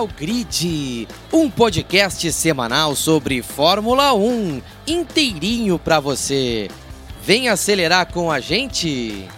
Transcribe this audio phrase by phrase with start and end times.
[0.00, 6.68] Pitch Grid, um podcast semanal sobre Fórmula 1, inteirinho para você.
[7.22, 9.28] Vem acelerar com a gente.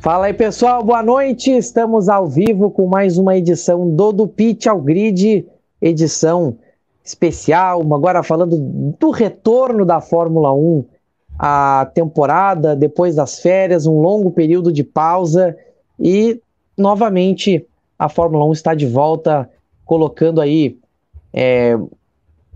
[0.00, 1.50] Fala aí pessoal, boa noite.
[1.50, 5.46] Estamos ao vivo com mais uma edição do do Pitch ao Grid,
[5.80, 6.58] edição
[7.02, 10.84] especial, agora falando do retorno da Fórmula 1
[11.38, 15.56] a temporada, depois das férias, um longo período de pausa
[15.98, 16.42] e
[16.78, 17.66] novamente
[17.98, 19.50] a Fórmula 1 está de volta,
[19.84, 20.78] colocando aí
[21.32, 21.76] é,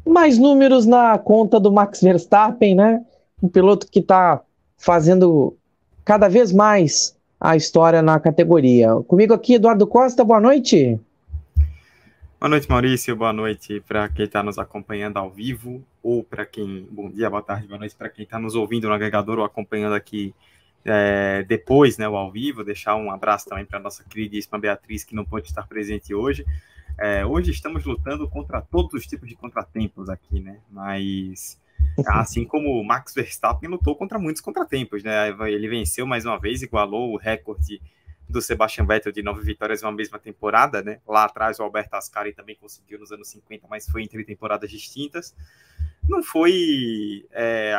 [0.06, 3.04] mais números na conta do Max Verstappen, né?
[3.42, 4.40] Um piloto que está
[4.78, 5.56] fazendo
[6.04, 8.94] cada vez mais a história na categoria.
[9.08, 10.98] Comigo aqui, Eduardo Costa, boa noite.
[12.38, 13.14] Boa noite, Maurício.
[13.14, 16.86] Boa noite para quem está nos acompanhando ao vivo, ou para quem.
[16.90, 19.94] Bom dia, boa tarde, boa noite para quem está nos ouvindo no agregador ou acompanhando
[19.94, 20.34] aqui
[20.84, 22.64] é, depois, né, o ao vivo.
[22.64, 26.44] Deixar um abraço também para nossa queridíssima Beatriz, que não pôde estar presente hoje.
[26.98, 30.58] É, hoje estamos lutando contra todos os tipos de contratempos aqui, né?
[30.70, 31.60] Mas.
[32.06, 35.28] Assim como o Max Verstappen lutou contra muitos contratempos, né?
[35.48, 37.80] Ele venceu mais uma vez, igualou o recorde
[38.28, 41.00] do Sebastian Vettel de nove vitórias em uma mesma temporada, né?
[41.06, 45.34] Lá atrás o Alberto Ascari também conseguiu nos anos 50, mas foi entre temporadas distintas.
[46.08, 47.74] Não foi é,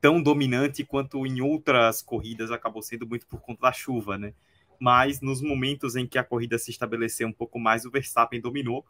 [0.00, 4.32] tão dominante quanto em outras corridas acabou sendo muito por conta da chuva, né?
[4.78, 8.84] Mas nos momentos em que a corrida se estabeleceu um pouco mais, o Verstappen dominou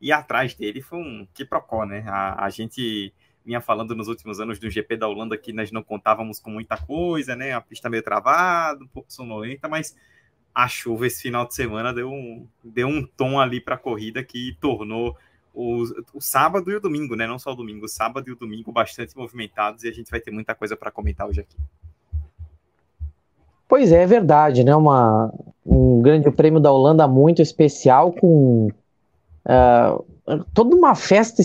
[0.00, 2.04] e atrás dele foi um que procó, né?
[2.06, 3.12] A, a gente
[3.44, 6.76] vinha falando nos últimos anos do GP da Holanda que nós não contávamos com muita
[6.76, 7.52] coisa, né?
[7.52, 9.96] A pista meio travada, um pouco sonolenta, mas
[10.54, 14.22] a chuva esse final de semana deu um, deu um tom ali para a corrida
[14.22, 15.16] que tornou
[15.54, 17.26] o, o, sábado e o domingo, né?
[17.26, 20.20] Não só o domingo, o sábado e o domingo bastante movimentados e a gente vai
[20.20, 21.56] ter muita coisa para comentar hoje aqui.
[23.68, 24.74] Pois é, é verdade, né?
[24.74, 25.32] Uma,
[25.64, 28.68] um grande prêmio da Holanda muito especial com
[29.46, 30.04] uh,
[30.52, 31.42] toda uma festa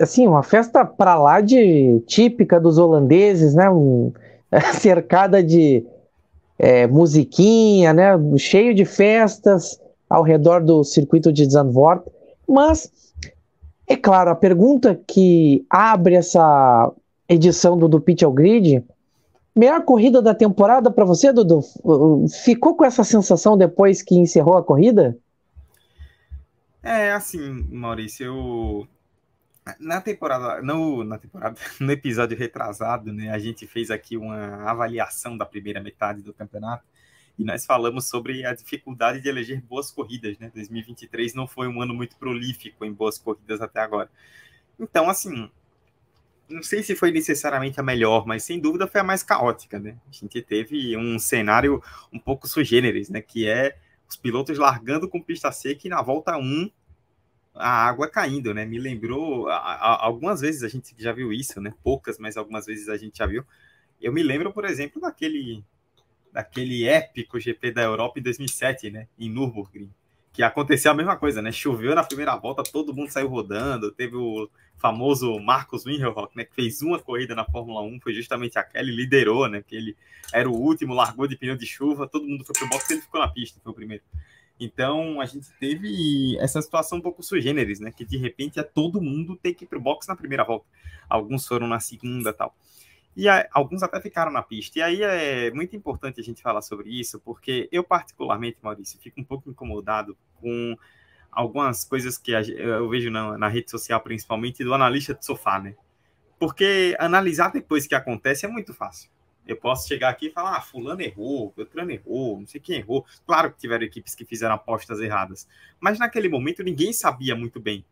[0.00, 3.70] assim, uma festa para lá de típica dos holandeses, né?
[3.70, 4.12] Um,
[4.74, 5.84] cercada de
[6.58, 12.04] é, musiquinha, né, cheio de festas ao redor do circuito de Zandvoort.
[12.46, 12.90] Mas,
[13.86, 16.92] é claro, a pergunta que abre essa
[17.28, 18.84] edição do, do Pitch ao Grid,
[19.54, 21.60] melhor corrida da temporada para você, Dudu?
[22.44, 25.16] Ficou com essa sensação depois que encerrou a corrida?
[26.82, 27.38] É, assim,
[27.70, 28.88] Maurício, eu
[29.78, 35.36] na temporada, no, na temporada, no episódio retrasado, né, a gente fez aqui uma avaliação
[35.36, 36.84] da primeira metade do campeonato
[37.38, 40.50] e nós falamos sobre a dificuldade de eleger boas corridas, né?
[40.54, 44.10] 2023 não foi um ano muito prolífico em boas corridas até agora.
[44.78, 45.50] Então, assim,
[46.48, 49.96] não sei se foi necessariamente a melhor, mas sem dúvida foi a mais caótica, né?
[50.08, 51.82] A gente teve um cenário
[52.12, 53.20] um pouco sui generis, né?
[53.20, 53.78] Que é
[54.08, 56.70] os pilotos largando com pista seca e na volta 1
[57.54, 58.64] a água caindo, né?
[58.64, 61.72] Me lembrou, algumas vezes a gente já viu isso, né?
[61.82, 63.44] Poucas, mas algumas vezes a gente já viu.
[64.00, 65.64] Eu me lembro, por exemplo, daquele,
[66.32, 69.06] daquele épico GP da Europa em 2007, né?
[69.18, 69.90] Em Nürburgring,
[70.32, 71.52] que aconteceu a mesma coisa, né?
[71.52, 73.92] Choveu na primeira volta, todo mundo saiu rodando.
[73.92, 74.48] Teve o
[74.78, 76.44] famoso Marcos Winterhock, né?
[76.44, 79.62] Que fez uma corrida na Fórmula 1, foi justamente aquela, ele liderou, né?
[79.62, 79.96] Que ele
[80.32, 83.02] era o último, largou de pneu de chuva, todo mundo foi pro box e ele
[83.02, 84.02] ficou na pista, foi o primeiro.
[84.58, 87.92] Então a gente teve essa situação um pouco sui generis, né?
[87.92, 90.66] Que de repente é todo mundo ter que ir pro box na primeira volta.
[91.08, 92.56] Alguns foram na segunda tal.
[93.16, 94.78] E a, alguns até ficaram na pista.
[94.78, 99.20] E aí é muito importante a gente falar sobre isso, porque eu, particularmente, Maurício, fico
[99.20, 100.76] um pouco incomodado com
[101.30, 105.74] algumas coisas que eu vejo na, na rede social, principalmente do analista de sofá, né?
[106.38, 109.10] Porque analisar depois que acontece é muito fácil.
[109.46, 113.04] Eu posso chegar aqui e falar, ah, fulano errou, Beltrano errou, não sei quem errou.
[113.26, 115.48] Claro que tiveram equipes que fizeram apostas erradas,
[115.80, 117.84] mas naquele momento ninguém sabia muito bem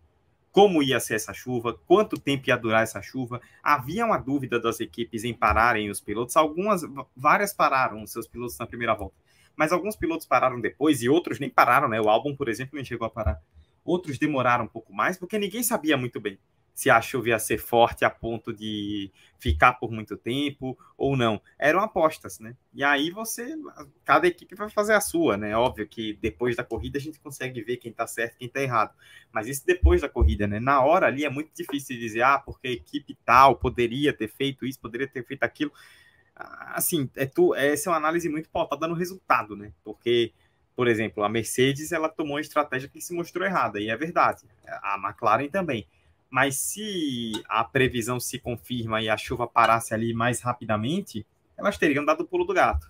[0.52, 3.40] como ia ser essa chuva, quanto tempo ia durar essa chuva.
[3.62, 6.36] Havia uma dúvida das equipes em pararem os pilotos.
[6.36, 6.82] Algumas,
[7.16, 9.16] várias pararam os seus pilotos na primeira volta,
[9.56, 12.00] mas alguns pilotos pararam depois e outros nem pararam, né?
[12.00, 13.40] O álbum, por exemplo, nem chegou a parar.
[13.84, 16.38] Outros demoraram um pouco mais porque ninguém sabia muito bem
[16.74, 21.40] se a chuva ia ser forte a ponto de ficar por muito tempo ou não.
[21.58, 22.54] Eram apostas, né?
[22.72, 23.54] E aí você,
[24.04, 25.56] cada equipe vai fazer a sua, né?
[25.56, 28.94] Óbvio que depois da corrida a gente consegue ver quem tá certo, quem tá errado.
[29.32, 30.60] Mas isso depois da corrida, né?
[30.60, 34.66] Na hora ali é muito difícil dizer, ah, porque a equipe tal poderia ter feito
[34.66, 35.72] isso, poderia ter feito aquilo.
[36.34, 39.72] Assim, é tu, essa é uma análise muito pautada no resultado, né?
[39.84, 40.32] Porque
[40.80, 44.46] por exemplo, a Mercedes ela tomou uma estratégia que se mostrou errada, e é verdade.
[44.66, 45.86] A McLaren também.
[46.30, 51.26] Mas se a previsão se confirma e a chuva parasse ali mais rapidamente,
[51.58, 52.86] elas teriam dado o pulo do gato.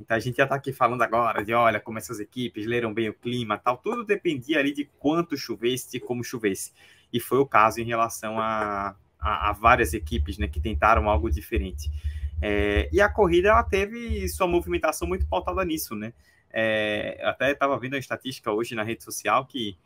[0.00, 3.08] Então a gente já está aqui falando agora de, olha, como essas equipes leram bem
[3.08, 6.72] o clima tal, tudo dependia ali de quanto chovesse, de como chovesse.
[7.12, 11.28] E foi o caso em relação a, a, a várias equipes né, que tentaram algo
[11.28, 11.90] diferente.
[12.40, 16.12] É, e a corrida ela teve sua movimentação muito pautada nisso, né?
[16.50, 19.76] É, até estava vendo a estatística hoje na rede social que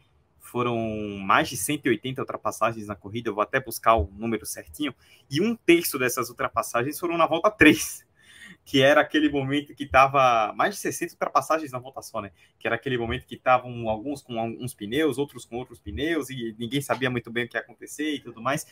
[0.42, 0.76] foram
[1.20, 4.94] mais de 180 ultrapassagens na corrida, eu vou até buscar o número certinho,
[5.30, 8.04] e um terço dessas ultrapassagens foram na volta 3,
[8.64, 12.32] que era aquele momento que estava mais de 60 ultrapassagens na volta só, né?
[12.58, 16.54] Que era aquele momento que estavam alguns com alguns pneus, outros com outros pneus, e
[16.58, 18.66] ninguém sabia muito bem o que ia acontecer e tudo mais.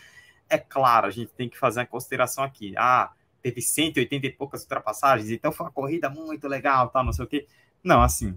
[0.49, 2.75] É claro, a gente tem que fazer uma consideração aqui.
[2.77, 7.25] Ah, teve 180 e poucas ultrapassagens, então foi uma corrida muito legal, tal, não sei
[7.25, 7.47] o quê.
[7.83, 8.37] Não, assim,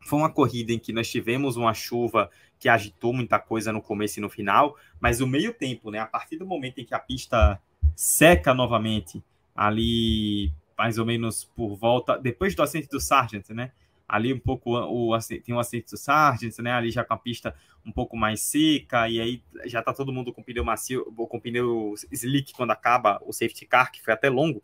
[0.00, 4.18] foi uma corrida em que nós tivemos uma chuva que agitou muita coisa no começo
[4.18, 6.98] e no final, mas o meio tempo, né, a partir do momento em que a
[6.98, 7.60] pista
[7.94, 9.22] seca novamente,
[9.54, 13.72] ali mais ou menos por volta, depois do acidente do Sargent, né,
[14.08, 17.54] ali um pouco o tem um acidente do Sargent, né, ali já com a pista
[17.84, 21.94] um pouco mais seca, e aí já tá todo mundo com pneu macio, com pneu
[22.12, 24.62] slick quando acaba o safety car, que foi até longo,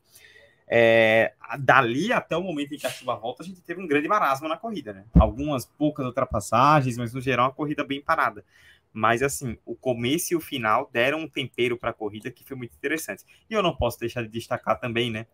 [0.66, 4.08] é, dali até o momento em que a chuva volta, a gente teve um grande
[4.08, 5.04] marasmo na corrida, né?
[5.18, 8.44] Algumas poucas ultrapassagens, mas no geral uma corrida bem parada.
[8.92, 12.56] Mas assim, o começo e o final deram um tempero para a corrida que foi
[12.56, 13.24] muito interessante.
[13.50, 15.26] E eu não posso deixar de destacar também, né?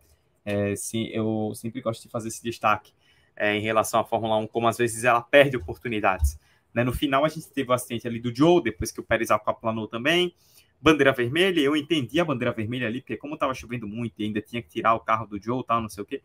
[0.44, 2.92] É, sim, eu sempre gosto de fazer esse destaque
[3.36, 6.38] é, em relação à Fórmula 1, como às vezes ela perde oportunidades.
[6.72, 6.82] Né?
[6.82, 9.86] No final, a gente teve o acidente ali do Joe, depois que o Pérez aquaplanou
[9.86, 10.34] também
[10.80, 14.40] bandeira vermelha, eu entendi a bandeira vermelha ali, porque como estava chovendo muito e ainda
[14.40, 16.22] tinha que tirar o carro do Joe, tal, não sei o quê,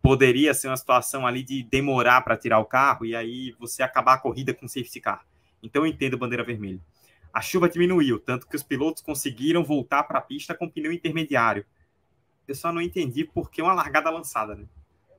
[0.00, 4.14] poderia ser uma situação ali de demorar para tirar o carro e aí você acabar
[4.14, 5.26] a corrida com safety car.
[5.62, 6.80] Então eu entendo bandeira vermelha.
[7.32, 11.64] A chuva diminuiu, tanto que os pilotos conseguiram voltar para a pista com pneu intermediário.
[12.46, 14.64] Eu só não entendi por que uma largada lançada, né?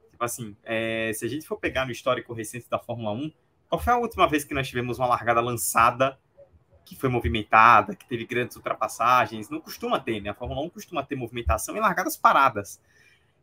[0.10, 3.32] Tipo assim, é, se a gente for pegar no histórico recente da Fórmula 1,
[3.70, 6.18] qual foi a última vez que nós tivemos uma largada lançada
[6.90, 9.48] que foi movimentada, que teve grandes ultrapassagens.
[9.48, 10.32] Não costuma ter, né?
[10.32, 12.82] A Fórmula 1 costuma ter movimentação em largadas paradas.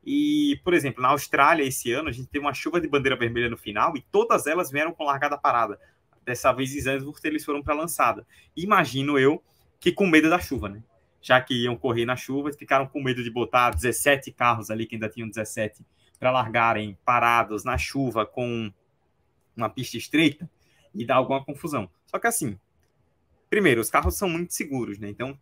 [0.04, 3.48] E, por exemplo, na Austrália, esse ano, a gente teve uma chuva de bandeira vermelha
[3.48, 5.78] no final e todas elas vieram com largada parada.
[6.24, 8.26] Dessa vez, em Zandvoort, eles foram para lançada.
[8.56, 9.40] Imagino eu
[9.78, 10.82] que com medo da chuva, né?
[11.22, 14.96] Já que iam correr na chuva, ficaram com medo de botar 17 carros ali, que
[14.96, 15.86] ainda tinham 17,
[16.18, 18.72] para largarem parados na chuva com
[19.56, 20.50] uma pista estreita
[20.92, 21.88] e dar alguma confusão.
[22.06, 22.58] Só que assim,
[23.56, 25.08] primeiro, os carros são muito seguros, né?
[25.08, 25.38] Então,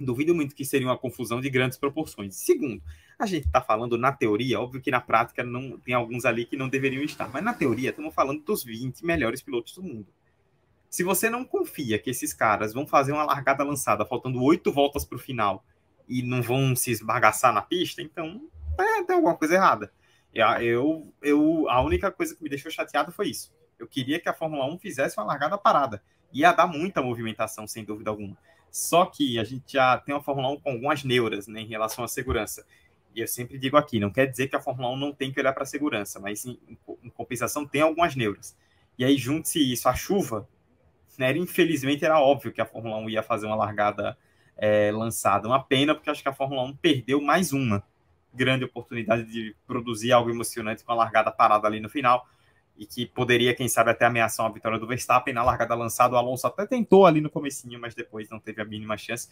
[0.00, 2.34] duvido muito que seria uma confusão de grandes proporções.
[2.34, 2.82] Segundo,
[3.18, 6.56] a gente está falando na teoria, óbvio que na prática não tem alguns ali que
[6.56, 10.06] não deveriam estar, mas na teoria estamos falando dos 20 melhores pilotos do mundo.
[10.88, 15.04] Se você não confia que esses caras vão fazer uma largada lançada faltando oito voltas
[15.04, 15.62] para o final
[16.08, 18.48] e não vão se esbagaçar na pista, então
[18.80, 19.92] é, tem alguma coisa errada.
[20.62, 23.54] Eu, eu, a única coisa que me deixou chateado foi isso.
[23.78, 26.02] Eu queria que a Fórmula 1 fizesse uma largada parada
[26.32, 28.36] ia dar muita movimentação, sem dúvida alguma.
[28.70, 32.04] Só que a gente já tem uma Fórmula 1 com algumas neuras né, em relação
[32.04, 32.66] à segurança.
[33.14, 35.40] E eu sempre digo aqui, não quer dizer que a Fórmula 1 não tem que
[35.40, 36.58] olhar para a segurança, mas em,
[37.02, 38.54] em, compensação tem algumas neuras.
[38.98, 40.46] E aí junte-se isso à chuva,
[41.16, 44.18] né, infelizmente era óbvio que a Fórmula 1 ia fazer uma largada
[44.56, 45.48] é, lançada.
[45.48, 47.82] Uma pena, porque acho que a Fórmula 1 perdeu mais uma
[48.34, 52.28] grande oportunidade de produzir algo emocionante com a largada parada ali no final
[52.78, 56.14] e que poderia, quem sabe, até ameaçar uma vitória do Verstappen na largada lançada.
[56.14, 59.28] O Alonso até tentou ali no comecinho, mas depois não teve a mínima chance.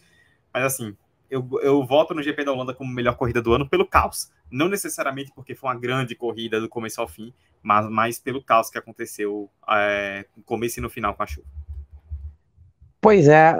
[0.53, 0.95] Mas assim,
[1.29, 4.31] eu, eu voto no GP da Holanda como melhor corrida do ano pelo caos.
[4.49, 8.69] Não necessariamente porque foi uma grande corrida do começo ao fim, mas mais pelo caos
[8.69, 11.47] que aconteceu é, no começo e no final com a chuva.
[13.01, 13.53] Pois é,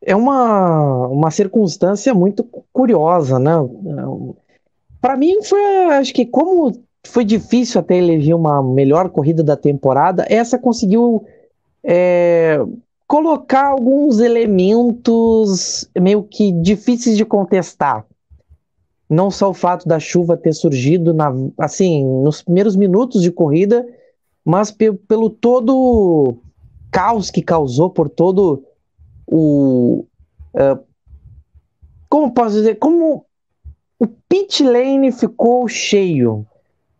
[0.00, 2.42] é uma, uma circunstância muito
[2.72, 3.52] curiosa, né?
[4.98, 10.24] Para mim foi, acho que como foi difícil até eleger uma melhor corrida da temporada.
[10.28, 11.24] Essa conseguiu
[11.82, 12.58] é,
[13.06, 18.06] colocar alguns elementos meio que difíceis de contestar.
[19.10, 23.86] Não só o fato da chuva ter surgido na, assim nos primeiros minutos de corrida,
[24.44, 26.36] mas pe pelo todo
[26.90, 28.64] caos que causou, por todo
[29.26, 30.04] o
[30.54, 30.82] uh,
[32.08, 33.24] como posso dizer, como
[33.98, 36.46] o pit lane ficou cheio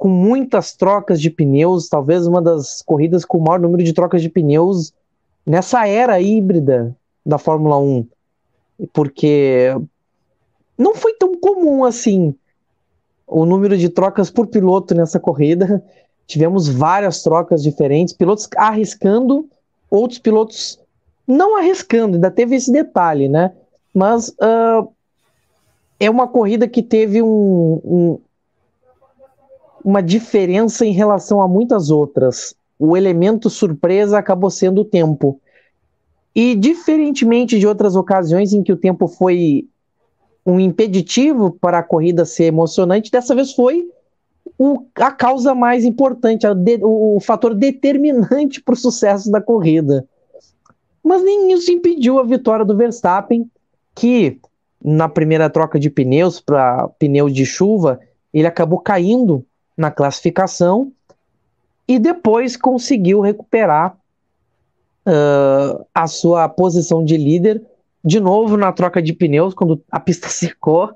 [0.03, 4.21] com muitas trocas de pneus, talvez uma das corridas com o maior número de trocas
[4.21, 4.93] de pneus
[5.47, 6.93] nessa era híbrida
[7.25, 8.05] da Fórmula 1.
[8.93, 9.69] Porque
[10.77, 12.35] não foi tão comum assim
[13.29, 15.81] o número de trocas por piloto nessa corrida.
[16.27, 19.49] Tivemos várias trocas diferentes, pilotos arriscando,
[19.89, 20.81] outros pilotos
[21.29, 23.53] não arriscando, ainda teve esse detalhe, né?
[23.95, 24.93] Mas uh,
[26.01, 28.21] é uma corrida que teve um, um,
[29.85, 32.55] uma diferença em relação a muitas outras.
[32.79, 35.41] O elemento surpresa acabou sendo o tempo.
[36.35, 39.67] E diferentemente de outras ocasiões em que o tempo foi
[40.45, 43.89] um impeditivo para a corrida ser emocionante, dessa vez foi
[44.59, 50.07] o, a causa mais importante, de, o, o fator determinante para o sucesso da corrida.
[51.03, 53.49] Mas nem isso impediu a vitória do Verstappen,
[53.95, 54.39] que
[54.83, 58.01] na primeira troca de pneus para pneu de chuva,
[58.33, 59.45] ele acabou caindo
[59.77, 60.93] na classificação
[61.87, 63.97] e depois conseguiu recuperar
[65.07, 67.63] uh, a sua posição de líder
[68.05, 70.91] de novo na troca de pneus, quando a pista secou.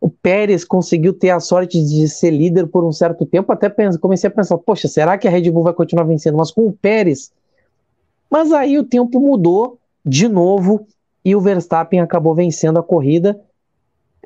[0.00, 3.50] O Pérez conseguiu ter a sorte de ser líder por um certo tempo.
[3.52, 6.36] Até comecei a pensar: poxa, será que a Red Bull vai continuar vencendo?
[6.36, 7.32] Mas com o Pérez.
[8.30, 10.86] Mas aí o tempo mudou de novo
[11.24, 13.40] e o Verstappen acabou vencendo a corrida.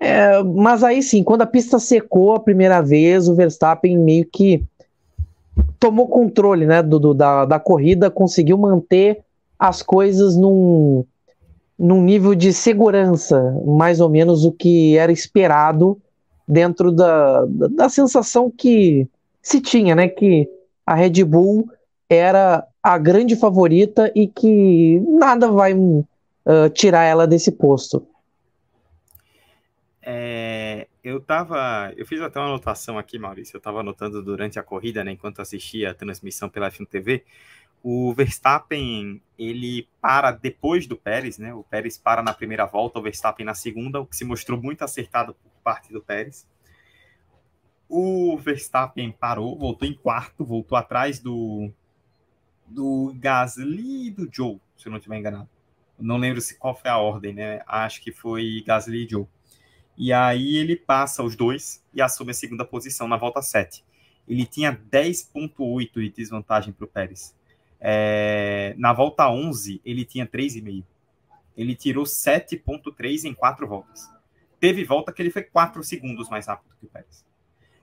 [0.01, 4.65] É, mas aí sim, quando a pista secou a primeira vez, o Verstappen meio que
[5.79, 9.21] tomou controle né, do, do da, da corrida, conseguiu manter
[9.59, 11.05] as coisas num,
[11.79, 15.99] num nível de segurança, mais ou menos o que era esperado
[16.47, 19.07] dentro da, da, da sensação que
[19.43, 20.09] se tinha, né?
[20.09, 20.49] Que
[20.87, 21.69] a Red Bull
[22.09, 26.01] era a grande favorita e que nada vai uh,
[26.73, 28.07] tirar ela desse posto.
[30.03, 31.93] É, eu tava.
[31.97, 33.57] Eu fiz até uma anotação aqui, Maurício.
[33.57, 37.25] Eu estava anotando durante a corrida, né, enquanto assistia a transmissão pela F1 TV.
[37.83, 41.55] O Verstappen, ele para depois do Pérez, né?
[41.55, 44.83] O Pérez para na primeira volta, o Verstappen na segunda, o que se mostrou muito
[44.83, 46.47] acertado por parte do Pérez.
[47.89, 51.73] O Verstappen parou, voltou em quarto, voltou atrás do,
[52.67, 55.49] do Gasly e do Joe, se eu não estiver enganado.
[55.99, 57.63] Não lembro se qual foi a ordem, né?
[57.67, 59.27] Acho que foi Gasly e Joe.
[59.99, 63.85] E aí ele passa os dois e assume a segunda posição na volta 7.
[64.29, 67.35] Ele tinha 10,8 de desvantagem para o Pérez.
[67.81, 70.85] É, na volta 11, ele tinha 3,5.
[71.57, 74.09] Ele tirou 7,3 em quatro voltas.
[74.61, 77.27] Teve volta que ele foi 4 segundos mais rápido que o Pérez.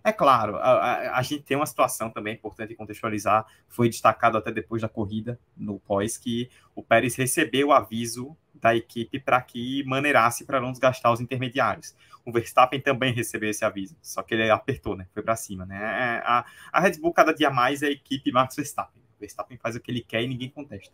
[0.01, 4.51] É claro, a, a, a, gente tem uma situação também importante contextualizar, foi destacado até
[4.51, 9.83] depois da corrida, no pós, que o Pérez recebeu o aviso da equipe para que
[9.85, 11.95] maneirasse para não desgastar os intermediários.
[12.25, 15.07] O Verstappen também recebeu esse aviso, só que ele apertou, né?
[15.13, 15.77] Foi para cima, né?
[15.77, 19.01] É, a, a Red Bull cada dia mais é a equipe Max Verstappen.
[19.15, 20.93] O Verstappen faz o que ele quer e ninguém contesta.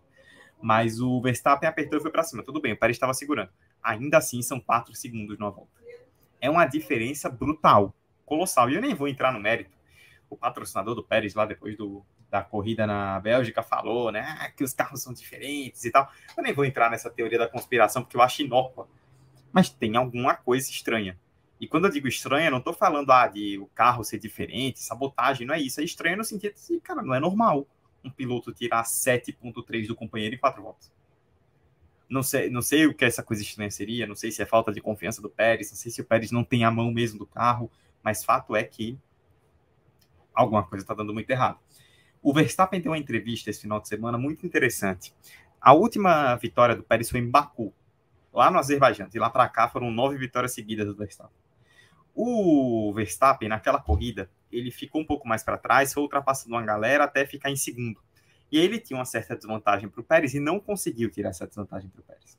[0.62, 2.44] Mas o Verstappen apertou e foi para cima.
[2.44, 3.50] Tudo bem, o Pérez estava segurando.
[3.82, 5.72] Ainda assim, são quatro segundos na volta.
[6.40, 8.70] É uma diferença brutal colossal.
[8.70, 9.76] E eu nem vou entrar no mérito.
[10.30, 14.74] O patrocinador do Pérez lá depois do, da corrida na Bélgica falou, né, que os
[14.74, 16.10] carros são diferentes e tal.
[16.36, 18.88] Eu nem vou entrar nessa teoria da conspiração porque eu acho inócua.
[19.52, 21.20] Mas tem alguma coisa estranha.
[21.60, 25.46] E quando eu digo estranha, não estou falando ah, de o carro ser diferente, sabotagem,
[25.46, 25.82] não é isso.
[25.82, 27.68] É estranho no sentido de, cara, não é normal
[28.04, 30.92] um piloto tirar 7.3 do companheiro em quatro voltas.
[32.10, 34.72] Não sei, não sei o que essa coisa estranha seria, não sei se é falta
[34.72, 37.26] de confiança do Pérez, não sei se o Pérez não tem a mão mesmo do
[37.26, 37.70] carro,
[38.02, 38.98] mas fato é que
[40.34, 41.60] alguma coisa está dando muito errado.
[42.22, 45.14] O Verstappen deu uma entrevista esse final de semana muito interessante.
[45.60, 47.74] A última vitória do Pérez foi em Baku,
[48.32, 49.10] lá no Azerbaijão.
[49.10, 51.36] De lá para cá foram nove vitórias seguidas do Verstappen.
[52.14, 57.06] O Verstappen, naquela corrida, ele ficou um pouco mais para trás, foi ultrapassando uma galera
[57.06, 58.00] até ficar em segundo.
[58.52, 61.90] E ele tinha uma certa desvantagem para o Pérez e não conseguiu tirar essa desvantagem
[61.90, 62.38] para o Pérez.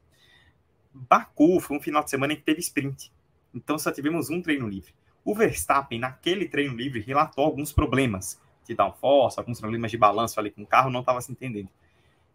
[0.95, 3.11] Baku foi um final de semana em que teve sprint.
[3.53, 4.95] Então só tivemos um treino livre.
[5.25, 10.51] O Verstappen, naquele treino livre, relatou alguns problemas de downforce, alguns problemas de balanço ali
[10.51, 11.69] com o carro, não estava se entendendo.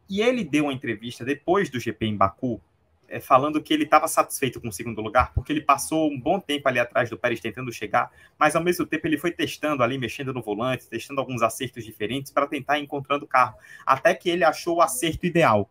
[0.09, 2.61] E ele deu uma entrevista depois do GP em Baku,
[3.09, 6.39] é, falando que ele estava satisfeito com o segundo lugar, porque ele passou um bom
[6.39, 9.97] tempo ali atrás do Pérez tentando chegar, mas ao mesmo tempo ele foi testando ali,
[9.97, 13.55] mexendo no volante, testando alguns acertos diferentes para tentar encontrando o carro,
[13.85, 15.69] até que ele achou o acerto ideal.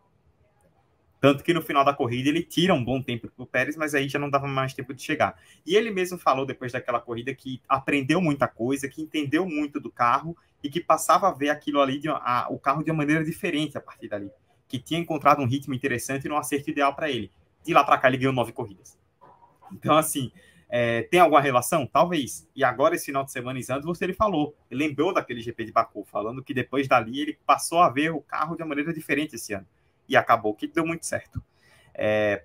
[1.26, 3.96] Tanto que no final da corrida ele tira um bom tempo para o Pérez, mas
[3.96, 5.36] aí já não dava mais tempo de chegar.
[5.66, 9.90] E ele mesmo falou depois daquela corrida que aprendeu muita coisa, que entendeu muito do
[9.90, 13.24] carro e que passava a ver aquilo ali, de, a, o carro de uma maneira
[13.24, 14.30] diferente a partir dali.
[14.68, 17.28] Que tinha encontrado um ritmo interessante e um acerto ideal para ele.
[17.64, 18.96] De lá para cá ele ganhou nove corridas.
[19.72, 20.30] Então, assim,
[20.68, 21.88] é, tem alguma relação?
[21.88, 22.48] Talvez.
[22.54, 25.72] E agora, esse final de semana em você ele falou, ele lembrou daquele GP de
[25.72, 29.34] Baku, falando que depois dali ele passou a ver o carro de uma maneira diferente
[29.34, 29.66] esse ano
[30.08, 31.42] e acabou que deu muito certo.
[31.94, 32.44] É,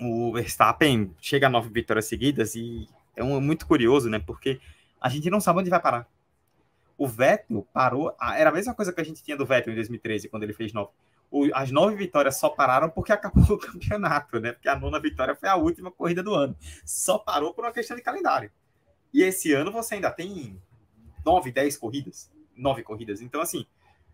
[0.00, 4.18] o Verstappen chega a nove vitórias seguidas e é um, muito curioso, né?
[4.18, 4.60] Porque
[5.00, 6.08] a gente não sabe onde vai parar.
[6.96, 10.28] O Vettel parou, era a mesma coisa que a gente tinha do Vettel em 2013,
[10.28, 10.90] quando ele fez nove.
[11.30, 14.52] O, as nove vitórias só pararam porque acabou o campeonato, né?
[14.52, 16.56] Porque a nona vitória foi a última corrida do ano.
[16.84, 18.50] Só parou por uma questão de calendário.
[19.12, 20.60] E esse ano você ainda tem
[21.24, 23.20] nove, dez corridas, nove corridas.
[23.20, 23.66] Então, assim,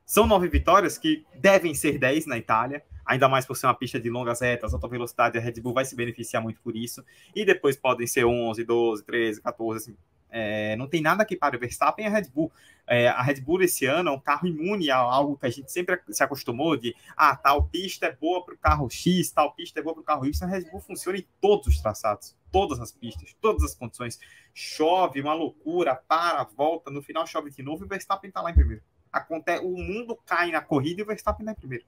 [0.05, 4.01] são nove vitórias que devem ser dez na Itália, ainda mais por ser uma pista
[4.01, 7.05] de longas retas, alta velocidade, a Red Bull vai se beneficiar muito por isso.
[7.35, 9.97] E depois podem ser 11, 12, 13, 14, assim,
[10.37, 12.51] é, não tem nada que pare o Verstappen e a Red Bull.
[12.89, 15.71] É, a Red Bull esse ano é um carro imune a algo que a gente
[15.71, 19.79] sempre se acostumou de ah, tal pista é boa para o carro X, tal pista
[19.79, 20.45] é boa para o carro Y.
[20.45, 24.19] A Red Bull funciona em todos os traçados, todas as pistas, todas as condições.
[24.53, 28.51] Chove, uma loucura, para, volta, no final chove de novo e o Verstappen está lá
[28.51, 28.83] em primeiro.
[29.14, 31.85] Acontece, o mundo cai na corrida e o Verstappen em primeiro.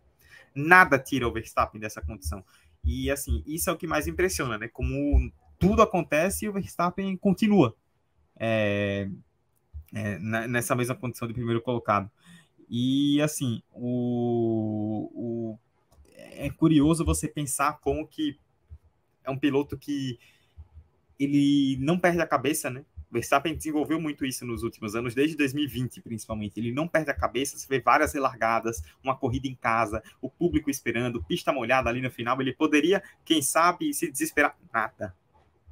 [0.54, 2.44] Nada tira o Verstappen dessa condição.
[2.84, 4.68] E assim, isso é o que mais impressiona, né?
[4.68, 7.74] Como tudo acontece e o Verstappen continua
[8.38, 9.08] é,
[9.92, 12.08] é, nessa mesma condição de primeiro colocado.
[12.68, 15.58] E assim, o, o,
[16.14, 18.38] é curioso você pensar como que
[19.24, 20.16] é um piloto que
[21.18, 22.84] ele não perde a cabeça, né?
[23.16, 26.58] Verstappen desenvolveu muito isso nos últimos anos, desde 2020 principalmente.
[26.60, 30.70] Ele não perde a cabeça, você vê várias relargadas, uma corrida em casa, o público
[30.70, 32.40] esperando, pista molhada ali no final.
[32.40, 34.56] Ele poderia, quem sabe, se desesperar.
[34.72, 35.14] Nada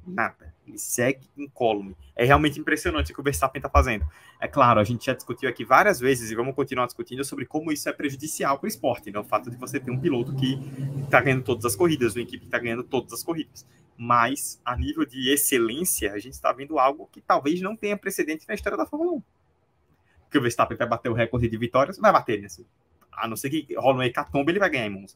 [0.07, 0.53] nada.
[0.67, 1.95] Ele segue incólume.
[2.15, 4.05] É realmente impressionante o que o Verstappen está fazendo.
[4.39, 7.71] É claro, a gente já discutiu aqui várias vezes e vamos continuar discutindo sobre como
[7.71, 9.19] isso é prejudicial para o esporte, né?
[9.19, 10.59] O fato de você ter um piloto que
[11.03, 13.65] está ganhando todas as corridas, uma equipe que está ganhando todas as corridas.
[13.97, 18.45] Mas, a nível de excelência, a gente está vendo algo que talvez não tenha precedente
[18.47, 19.23] na história da Fórmula 1.
[20.23, 22.47] Porque o Verstappen vai bater o recorde de vitórias, vai bater, né?
[22.47, 22.65] Assim,
[23.11, 25.15] a não ser que rola um hecatombe, ele vai ganhar em Monza.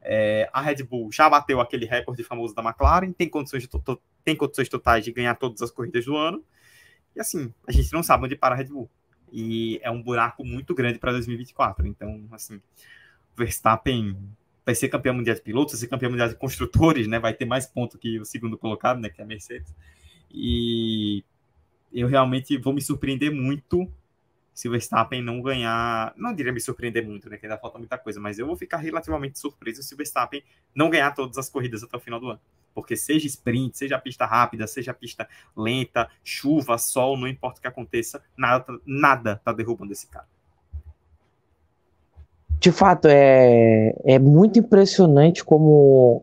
[0.00, 3.68] É, a Red Bull já bateu aquele recorde famoso da McLaren, tem condições, de,
[4.24, 6.44] tem condições totais de ganhar todas as corridas do ano.
[7.14, 8.90] E assim, a gente não sabe onde para a Red Bull.
[9.30, 11.86] E é um buraco muito grande para 2024.
[11.86, 12.60] Então, assim,
[13.36, 14.16] Verstappen
[14.64, 17.18] vai ser campeão mundial de pilotos, vai ser campeão mundial de construtores, né?
[17.18, 19.08] Vai ter mais pontos que o segundo colocado, né?
[19.08, 19.74] Que é a Mercedes.
[20.30, 21.24] E
[21.92, 23.90] eu realmente vou me surpreender muito
[24.54, 27.96] se o Verstappen não ganhar, não diria me surpreender muito, né, que ainda falta muita
[27.96, 30.42] coisa, mas eu vou ficar relativamente surpreso se o Verstappen
[30.74, 32.40] não ganhar todas as corridas até o final do ano.
[32.74, 37.68] Porque seja sprint, seja pista rápida, seja pista lenta, chuva, sol, não importa o que
[37.68, 40.26] aconteça, nada, nada tá derrubando esse cara.
[42.62, 46.22] De fato, é, é muito impressionante como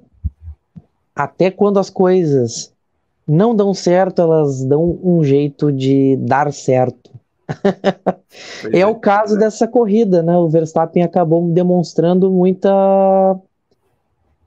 [1.14, 2.74] até quando as coisas
[3.28, 7.12] não dão certo, elas dão um jeito de dar certo.
[8.72, 9.40] é, o caso é.
[9.40, 10.38] dessa corrida, né?
[10.38, 13.38] O Verstappen acabou demonstrando muita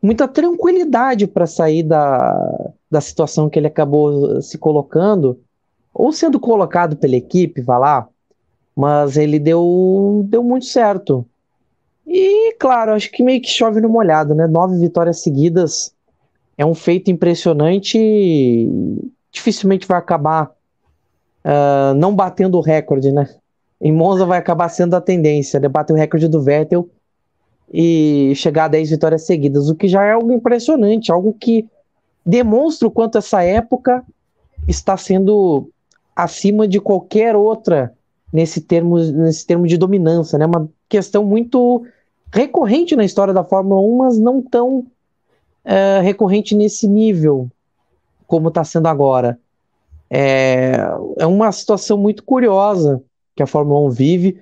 [0.00, 5.38] muita tranquilidade para sair da, da situação que ele acabou se colocando,
[5.92, 8.08] ou sendo colocado pela equipe, vá lá,
[8.74, 11.26] mas ele deu, deu muito certo.
[12.06, 14.46] E, claro, acho que meio que chove no molhado, né?
[14.46, 15.94] Nove vitórias seguidas
[16.58, 20.50] é um feito impressionante e dificilmente vai acabar
[21.44, 23.28] uh, não batendo o recorde, né?
[23.80, 25.68] Em Monza vai acabar sendo a tendência, né?
[25.68, 26.88] Bater o recorde do Vettel
[27.72, 31.66] e chegar a 10 vitórias seguidas, o que já é algo impressionante, algo que
[32.24, 34.04] demonstra o quanto essa época
[34.68, 35.70] está sendo
[36.14, 37.94] acima de qualquer outra
[38.32, 40.46] nesse termo, nesse termo de dominância, né?
[40.46, 41.84] Uma questão muito
[42.32, 47.50] recorrente na história da Fórmula 1, mas não tão uh, recorrente nesse nível
[48.26, 49.38] como está sendo agora.
[50.08, 50.76] É,
[51.18, 53.02] é uma situação muito curiosa
[53.36, 54.40] que a Fórmula 1 vive.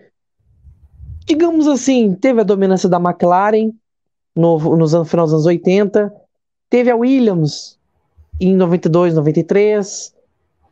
[1.26, 3.72] Digamos assim, teve a dominância da McLaren
[4.35, 6.12] no, nos anos, final dos anos 80,
[6.68, 7.79] teve a Williams
[8.40, 10.14] em 92, 93,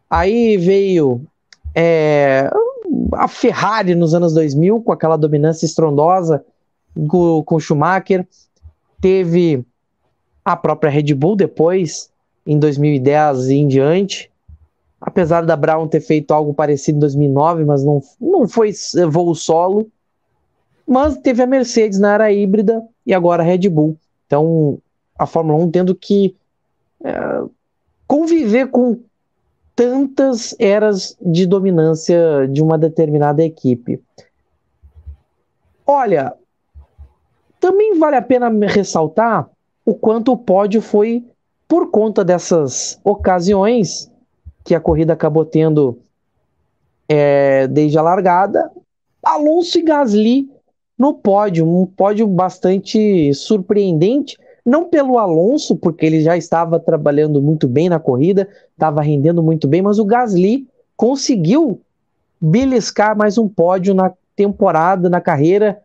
[0.09, 1.27] aí veio
[1.75, 2.51] é,
[3.13, 6.45] a Ferrari nos anos 2000 com aquela dominância estrondosa
[7.09, 8.27] com, com Schumacher,
[9.01, 9.65] teve
[10.45, 12.11] a própria Red Bull depois,
[12.47, 14.31] em 2010 e em diante,
[15.01, 18.73] apesar da Brown ter feito algo parecido em 2009, mas não, não foi
[19.11, 19.89] voo solo.
[20.87, 23.97] Mas teve a Mercedes na era híbrida e agora a Red Bull.
[24.27, 24.79] Então,
[25.19, 26.35] a Fórmula 1 tendo que
[27.05, 27.43] é,
[28.07, 28.99] conviver com
[29.79, 34.03] tantas eras de dominância de uma determinada equipe.
[35.87, 36.35] Olha,
[37.61, 39.49] também vale a pena ressaltar
[39.87, 41.25] o quanto o pódio foi,
[41.69, 44.11] por conta dessas ocasiões,
[44.65, 46.01] que a corrida acabou tendo
[47.09, 48.69] é, desde a largada.
[49.23, 50.51] Alonso e Gasly
[50.99, 54.37] no pódio, um pódio bastante surpreendente,
[54.69, 59.67] não pelo Alonso, porque ele já estava trabalhando muito bem na corrida, estava rendendo muito
[59.67, 61.81] bem, mas o Gasly conseguiu
[62.41, 65.81] beliscar mais um pódio na temporada, na carreira.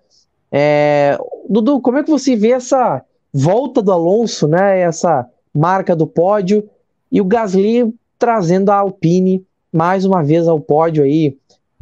[0.52, 1.18] É...
[1.50, 4.80] Dudu, como é que você vê essa volta do Alonso, né?
[4.80, 6.70] Essa marca do pódio
[7.12, 11.36] e o Gasly trazendo a Alpine mais uma vez ao pódio aí,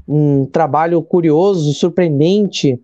[0.07, 2.81] um trabalho curioso, surpreendente,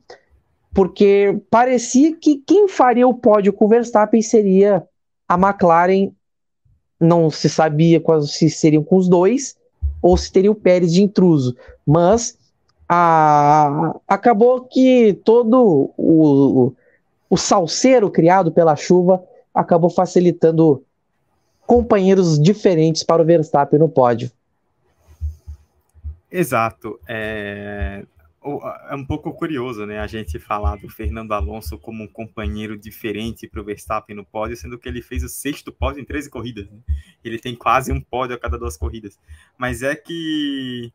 [0.78, 4.88] porque parecia que quem faria o pódio com o Verstappen seria
[5.28, 6.12] a McLaren.
[7.00, 9.58] Não se sabia se seriam com os dois
[10.04, 12.38] ou se teria o Pérez de intruso, mas
[12.88, 16.72] a, acabou que todo o,
[17.28, 20.84] o salseiro criado pela chuva acabou facilitando
[21.66, 24.30] companheiros diferentes para o Verstappen no pódio.
[26.30, 27.00] Exato.
[27.08, 28.06] É...
[28.90, 33.48] é um pouco curioso, né, a gente falar do Fernando Alonso como um companheiro diferente
[33.48, 36.70] para o Verstappen no pódio, sendo que ele fez o sexto pódio em 13 corridas.
[36.70, 36.80] Né?
[37.24, 39.20] Ele tem quase um pódio a cada duas corridas.
[39.58, 40.92] Mas é que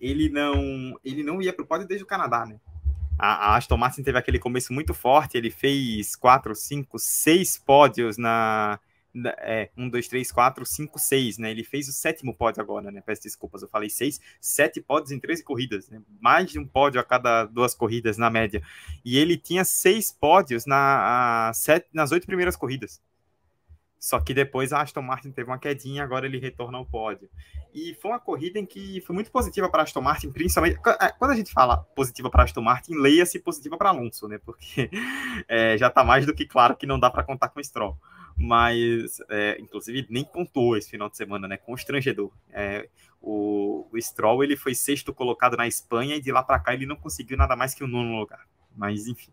[0.00, 2.58] ele não, ele não ia para o pódio desde o Canadá, né?
[3.18, 8.16] A, a, Aston Martin teve aquele começo muito forte, ele fez quatro, cinco, seis pódios
[8.18, 8.80] na,
[9.38, 11.50] é, um, dois, três, quatro, cinco, seis, né?
[11.50, 13.02] Ele fez o sétimo pódio agora, né?
[13.04, 16.00] Peço desculpas, eu falei seis, sete pódios em 13 corridas, né?
[16.20, 18.62] Mais de um pódio a cada duas corridas na média.
[19.04, 23.00] E ele tinha seis pódios na, a, sete, nas oito primeiras corridas.
[24.02, 27.30] Só que depois a Aston Martin teve uma quedinha, agora ele retorna ao pódio.
[27.72, 30.76] E foi uma corrida em que foi muito positiva para a Aston Martin, principalmente.
[31.00, 34.40] É, quando a gente fala positiva para a Aston Martin, leia-se positiva para Alonso, né?
[34.44, 34.90] Porque
[35.46, 37.96] é, já está mais do que claro que não dá para contar com o Stroll.
[38.36, 41.56] Mas, é, inclusive, nem contou esse final de semana, né?
[41.56, 42.32] Constrangedor.
[42.50, 42.88] É,
[43.20, 46.86] o, o Stroll ele foi sexto colocado na Espanha e de lá para cá ele
[46.86, 48.48] não conseguiu nada mais que o nono lugar.
[48.76, 49.30] Mas, enfim.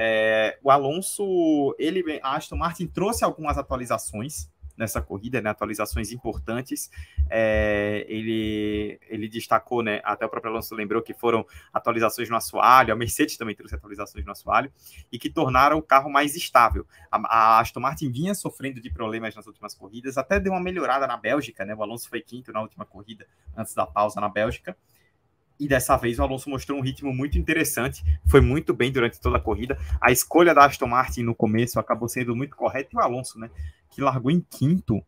[0.00, 6.88] É, o Alonso, ele, a Aston Martin trouxe algumas atualizações nessa corrida, né, atualizações importantes.
[7.28, 12.92] É, ele, ele destacou, né, até o próprio Alonso lembrou que foram atualizações no assoalho,
[12.92, 14.72] a Mercedes também trouxe atualizações no assoalho,
[15.10, 16.86] e que tornaram o carro mais estável.
[17.10, 21.08] A, a Aston Martin vinha sofrendo de problemas nas últimas corridas, até deu uma melhorada
[21.08, 24.76] na Bélgica, né, o Alonso foi quinto na última corrida, antes da pausa na Bélgica,
[25.58, 29.38] e dessa vez o Alonso mostrou um ritmo muito interessante, foi muito bem durante toda
[29.38, 29.78] a corrida.
[30.00, 33.50] A escolha da Aston Martin no começo acabou sendo muito correta, e o Alonso, né,
[33.90, 35.02] que largou em quinto,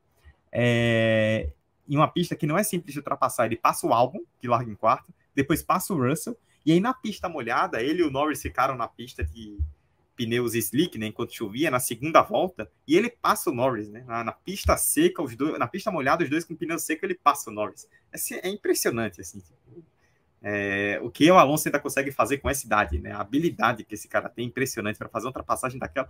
[0.52, 1.50] é,
[1.88, 4.70] em uma pista que não é simples de ultrapassar, ele passa o álbum, que larga
[4.70, 6.36] em quarto, depois passa o Russell,
[6.66, 9.58] e aí na pista molhada, ele e o Norris ficaram na pista de
[10.16, 14.22] pneus slick, né, enquanto chovia, na segunda volta, e ele passa o Norris, né, na,
[14.22, 17.48] na pista seca, os dois, na pista molhada, os dois com pneu seco, ele passa
[17.48, 17.88] o Norris.
[18.12, 19.82] Assim, é impressionante, assim, tipo,
[20.42, 23.12] é, o que o Alonso ainda consegue fazer com essa idade, né?
[23.12, 26.08] A habilidade que esse cara tem impressionante para fazer uma ultrapassagem daquela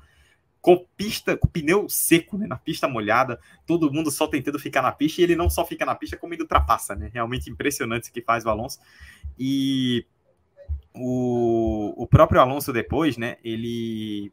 [0.60, 2.46] com pista, com pneu seco, né?
[2.46, 5.84] Na pista molhada, todo mundo só tentando ficar na pista e ele não só fica
[5.84, 7.10] na pista, como ele ultrapassa, né?
[7.12, 8.78] Realmente impressionante o que faz o Alonso.
[9.38, 10.06] E
[10.94, 13.36] o, o próprio Alonso depois, né?
[13.42, 14.32] Ele,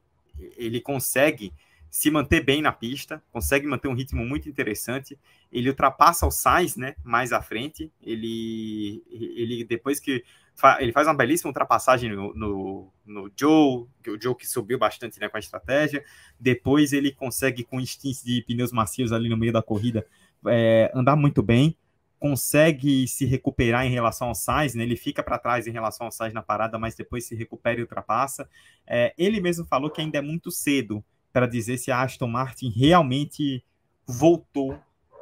[0.58, 1.54] ele consegue
[1.90, 5.18] se manter bem na pista, consegue manter um ritmo muito interessante.
[5.52, 7.92] Ele ultrapassa o Sainz, né, mais à frente.
[8.02, 10.24] Ele, ele depois que
[10.56, 14.78] fa, ele faz uma belíssima ultrapassagem no, no, no Joe, que o Joe que subiu
[14.78, 16.04] bastante, né, com a estratégia.
[16.40, 20.06] Depois ele consegue com instintos de pneus macios ali no meio da corrida
[20.46, 21.78] é, andar muito bem.
[22.20, 24.82] Consegue se recuperar em relação ao Sainz, né?
[24.82, 27.84] Ele fica para trás em relação ao Sainz na parada, mas depois se recupera e
[27.84, 28.50] ultrapassa.
[28.88, 31.04] É, ele mesmo falou que ainda é muito cedo
[31.38, 33.64] para dizer se a Aston Martin realmente
[34.08, 34.76] voltou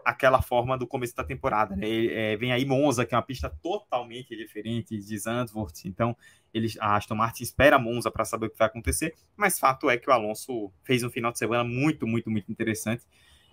[0.05, 1.75] àquela forma do começo da temporada.
[1.75, 2.05] Né?
[2.05, 6.15] É, vem aí Monza, que é uma pista totalmente diferente de Zandvoort, então
[6.53, 9.97] eles, a Aston Martin espera Monza para saber o que vai acontecer, mas fato é
[9.97, 13.03] que o Alonso fez um final de semana muito, muito, muito interessante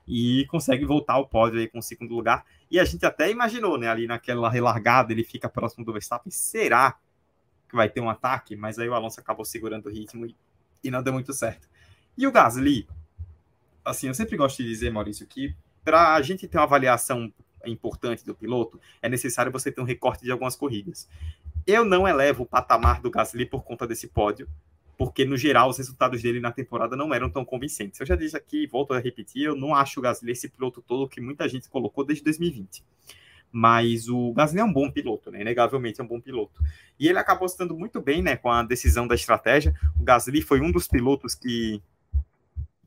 [0.07, 2.45] e consegue voltar ao pódio aí com o segundo lugar.
[2.71, 6.97] E a gente até imaginou, né, ali naquela relargada, ele fica próximo do Verstappen, será
[7.69, 8.55] que vai ter um ataque?
[8.55, 10.37] Mas aí o Alonso acabou segurando o ritmo e,
[10.85, 11.72] e não deu muito certo.
[12.17, 12.87] E o Gasly,
[13.85, 17.33] assim, eu sempre gosto de dizer, Maurício, que para a gente ter uma avaliação
[17.65, 21.09] importante do piloto, é necessário você ter um recorte de algumas corridas.
[21.67, 24.49] Eu não elevo o patamar do Gasly por conta desse pódio,
[24.97, 27.99] porque no geral os resultados dele na temporada não eram tão convincentes.
[28.01, 31.09] Eu já disse aqui, volto a repetir, eu não acho o Gasly esse piloto todo
[31.09, 32.85] que muita gente colocou desde 2020.
[33.51, 35.43] Mas o Gasly é um bom piloto, né?
[35.43, 36.63] Inegavelmente é um bom piloto.
[36.99, 39.75] E ele acabou se dando muito bem, né, com a decisão da estratégia.
[40.01, 41.83] O Gasly foi um dos pilotos que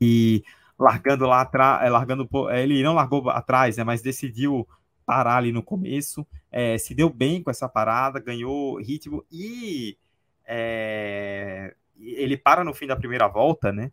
[0.00, 0.42] e
[0.78, 4.66] largando lá atrás, é, largando, é, ele não largou atrás, né, mas decidiu
[5.04, 9.96] parar ali no começo, é, se deu bem com essa parada, ganhou ritmo e
[10.44, 13.90] é, ele para no fim da primeira volta, né?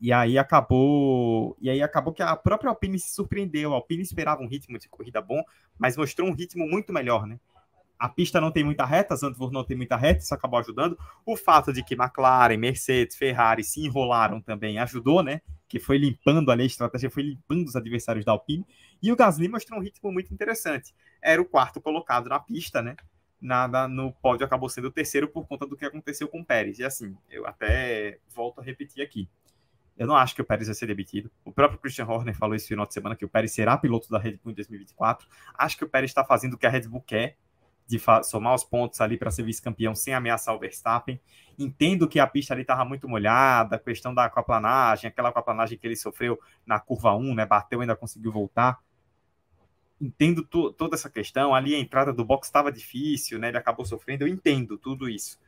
[0.00, 3.72] E aí acabou, e aí acabou que a própria Alpine se surpreendeu.
[3.72, 5.42] A Alpine esperava um ritmo de corrida bom,
[5.78, 7.38] mas mostrou um ritmo muito melhor, né?
[8.00, 10.98] A pista não tem muita reta, Zandvoort não tem muita reta, isso acabou ajudando.
[11.26, 15.42] O fato de que McLaren, Mercedes, Ferrari se enrolaram também ajudou, né?
[15.68, 18.66] Que foi limpando ali a estratégia, foi limpando os adversários da Alpine.
[19.02, 20.94] E o Gasly mostrou um ritmo muito interessante.
[21.20, 22.96] Era o quarto colocado na pista, né?
[23.40, 26.78] nada no pódio acabou sendo o terceiro por conta do que aconteceu com o Pérez.
[26.78, 29.28] E assim, eu até volto a repetir aqui.
[29.96, 31.30] Eu não acho que o Pérez vai ser demitido.
[31.44, 34.18] O próprio Christian Horner falou esse final de semana que o Pérez será piloto da
[34.18, 35.28] Red Bull em 2024.
[35.54, 37.36] Acho que o Pérez está fazendo o que a Red Bull quer,
[37.90, 41.20] de somar os pontos ali para ser vice-campeão sem ameaçar o Verstappen.
[41.58, 45.86] Entendo que a pista ali estava muito molhada, a questão da aquaplanagem, aquela aquaplanagem que
[45.86, 47.44] ele sofreu na curva 1, né?
[47.44, 48.78] Bateu, ainda conseguiu voltar
[50.00, 51.54] entendo toda essa questão.
[51.54, 53.48] Ali a entrada do box estava difícil, né?
[53.48, 54.24] Ele acabou sofrendo.
[54.24, 55.38] Eu entendo tudo isso.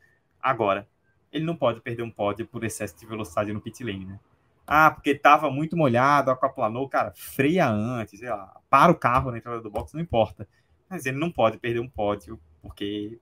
[0.40, 0.86] Agora,
[1.32, 4.20] ele não pode perder um pódio por excesso de velocidade no pit lane, né?
[4.66, 9.38] Ah, porque estava muito molhado, aquaplanou, cara, freia antes, sei lá, para o carro na
[9.38, 10.46] entrada do box, não importa.
[10.92, 13.18] Mas ele não pode perder um pódio porque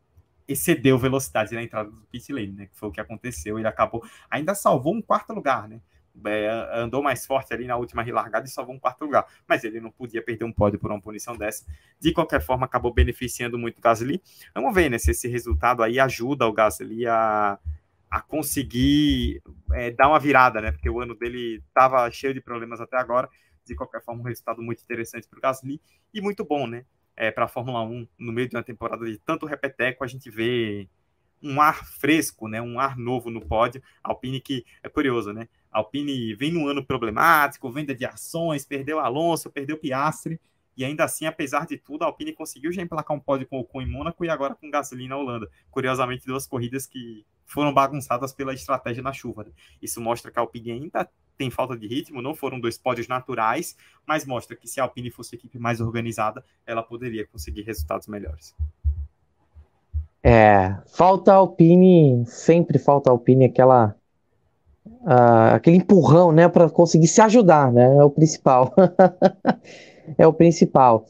[0.48, 2.66] excedeu velocidade na entrada do pit lane, né?
[2.66, 3.60] Que foi o que aconteceu.
[3.60, 5.80] Ele acabou, ainda salvou um quarto lugar, né?
[6.26, 9.24] é, andou mais forte ali na última relargada e salvou um quarto lugar.
[9.46, 11.64] Mas ele não podia perder um pódio por uma punição dessa.
[12.00, 14.20] De qualquer forma, acabou beneficiando muito o Gasly.
[14.52, 17.56] Vamos ver né, se esse resultado aí ajuda o Gasly a,
[18.10, 19.40] a conseguir
[19.74, 20.72] é, dar uma virada, né?
[20.72, 23.28] Porque o ano dele estava cheio de problemas até agora.
[23.64, 25.80] De qualquer forma, um resultado muito interessante para o Gasly
[26.12, 26.84] e muito bom, né?
[27.16, 30.30] É, para a Fórmula 1, no meio de uma temporada de tanto repeteco, a gente
[30.30, 30.88] vê
[31.42, 32.60] um ar fresco, né?
[32.60, 33.82] Um ar novo no pódio.
[34.02, 35.48] Alpine que é curioso, né?
[35.70, 40.40] Alpine vem num ano problemático, venda de ações, perdeu Alonso, perdeu Piastri,
[40.76, 43.60] e ainda assim, apesar de tudo, a Alpine conseguiu já emplacar um pódio com o
[43.60, 45.46] Ocon em Mônaco e agora com Gasly na Holanda.
[45.70, 49.44] Curiosamente, duas corridas que foram bagunçadas pela estratégia na chuva.
[49.44, 49.50] Né?
[49.82, 51.06] Isso mostra que a Alpine ainda
[51.40, 53.74] tem falta de ritmo, não foram dois pódios naturais,
[54.06, 58.06] mas mostra que se a Alpine fosse a equipe mais organizada, ela poderia conseguir resultados
[58.06, 58.54] melhores.
[60.22, 63.96] É, falta Alpine, sempre falta Alpine aquela
[64.84, 68.74] uh, aquele empurrão, né, para conseguir se ajudar, né, é o principal.
[70.18, 71.06] é o principal.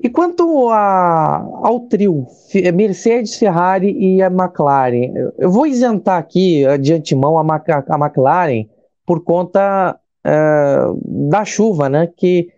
[0.00, 2.26] E quanto a, ao trio,
[2.74, 8.66] Mercedes, Ferrari e a McLaren, eu vou isentar aqui de antemão a, a McLaren
[9.06, 12.52] por conta uh, da chuva, né, que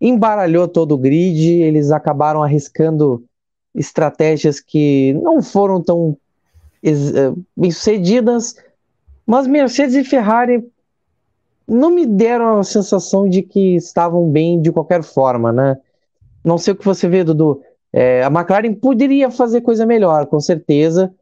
[0.00, 3.24] embaralhou todo o grid, eles acabaram arriscando
[3.74, 6.16] estratégias que não foram tão
[6.82, 8.56] eh, bem sucedidas,
[9.26, 10.64] mas Mercedes e Ferrari
[11.66, 15.76] não me deram a sensação de que estavam bem de qualquer forma, né?
[16.44, 17.60] Não sei o que você vê, Dudu.
[17.92, 21.12] É, a McLaren poderia fazer coisa melhor, com certeza,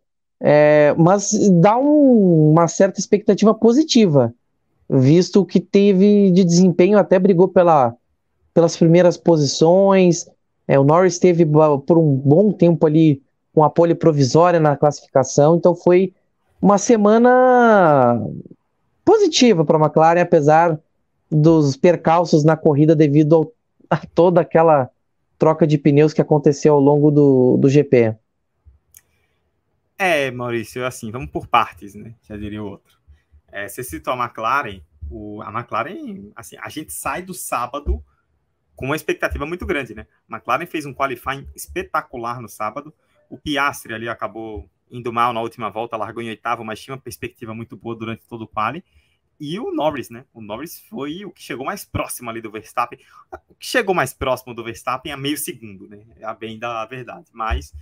[0.41, 4.35] é, mas dá um, uma certa expectativa positiva,
[4.89, 7.95] visto o que teve de desempenho, até brigou pela,
[8.53, 10.27] pelas primeiras posições.
[10.67, 11.45] É, o Norris teve
[11.87, 16.13] por um bom tempo ali com a pole provisória na classificação, então foi
[16.61, 18.21] uma semana
[19.05, 20.79] positiva para a McLaren, apesar
[21.31, 23.53] dos percalços na corrida devido ao,
[23.91, 24.91] a toda aquela
[25.39, 28.17] troca de pneus que aconteceu ao longo do, do GP.
[29.99, 32.15] É, Maurício, assim, vamos por partes, né?
[32.23, 32.99] Já diria o outro.
[33.55, 38.05] É, você citou a McLaren, o, a McLaren, assim, a gente sai do sábado
[38.75, 40.09] com uma expectativa muito grande, né?
[40.29, 42.93] A McLaren fez um qualifying espetacular no sábado,
[43.31, 47.01] o Piastri ali acabou indo mal na última volta, largou em oitavo, mas tinha uma
[47.01, 48.85] perspectiva muito boa durante todo o quali.
[49.39, 50.25] E o Norris, né?
[50.35, 52.99] O Norris foi o que chegou mais próximo ali do Verstappen.
[53.49, 56.05] O que chegou mais próximo do Verstappen a meio segundo, né?
[56.17, 57.27] É a bem da verdade.
[57.33, 57.73] Mas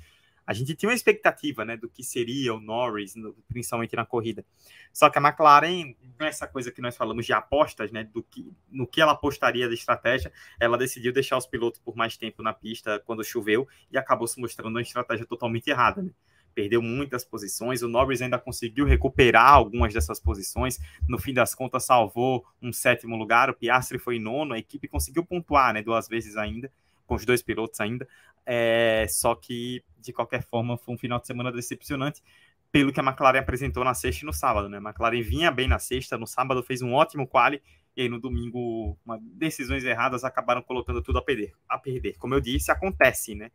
[0.46, 4.44] a gente tinha uma expectativa, né, do que seria o Norris, no, principalmente na corrida.
[4.92, 8.86] Só que a McLaren, essa coisa que nós falamos de apostas, né, do que, no
[8.86, 13.00] que ela apostaria de estratégia, ela decidiu deixar os pilotos por mais tempo na pista
[13.06, 16.10] quando choveu e acabou se mostrando uma estratégia totalmente errada, né?
[16.54, 17.82] perdeu muitas posições.
[17.82, 20.78] O Norris ainda conseguiu recuperar algumas dessas posições.
[21.08, 23.50] No fim das contas, salvou um sétimo lugar.
[23.50, 24.54] O Piastri foi nono.
[24.54, 26.70] A equipe conseguiu pontuar, né, duas vezes ainda,
[27.12, 28.08] com os dois pilotos ainda.
[28.46, 32.22] É, só que, de qualquer forma, foi um final de semana decepcionante
[32.70, 34.78] pelo que a McLaren apresentou na sexta e no sábado, né?
[34.78, 37.60] A McLaren vinha bem na sexta, no sábado fez um ótimo quali
[37.94, 41.52] e aí no domingo uma, decisões erradas acabaram colocando tudo a perder.
[41.68, 43.50] A perder, como eu disse, acontece, né?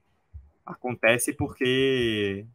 [0.63, 2.45] Acontece porque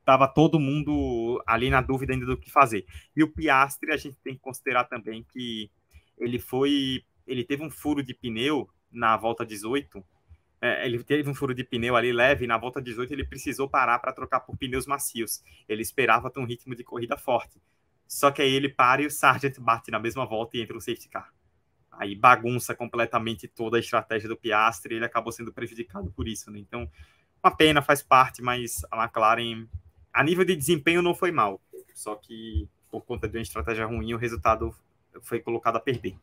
[0.00, 2.84] estava é, todo mundo ali na dúvida ainda do que fazer.
[3.14, 5.70] E o Piastre, a gente tem que considerar também que
[6.18, 7.04] ele foi.
[7.24, 10.04] Ele teve um furo de pneu na volta 18.
[10.60, 13.98] É, ele teve um furo de pneu ali leve, na volta 18 ele precisou parar
[13.98, 15.42] para trocar por pneus macios.
[15.68, 17.60] Ele esperava ter um ritmo de corrida forte.
[18.06, 20.80] Só que aí ele para e o Sargent bate na mesma volta e entra no
[20.80, 21.32] safety car.
[21.92, 26.50] Aí bagunça completamente toda a estratégia do Piastre e ele acabou sendo prejudicado por isso,
[26.50, 26.58] né?
[26.58, 26.90] Então,
[27.42, 29.66] uma pena, faz parte, mas a McLaren,
[30.12, 31.60] a nível de desempenho, não foi mal.
[31.94, 34.74] Só que, por conta de uma estratégia ruim, o resultado
[35.22, 36.16] foi colocado a perder.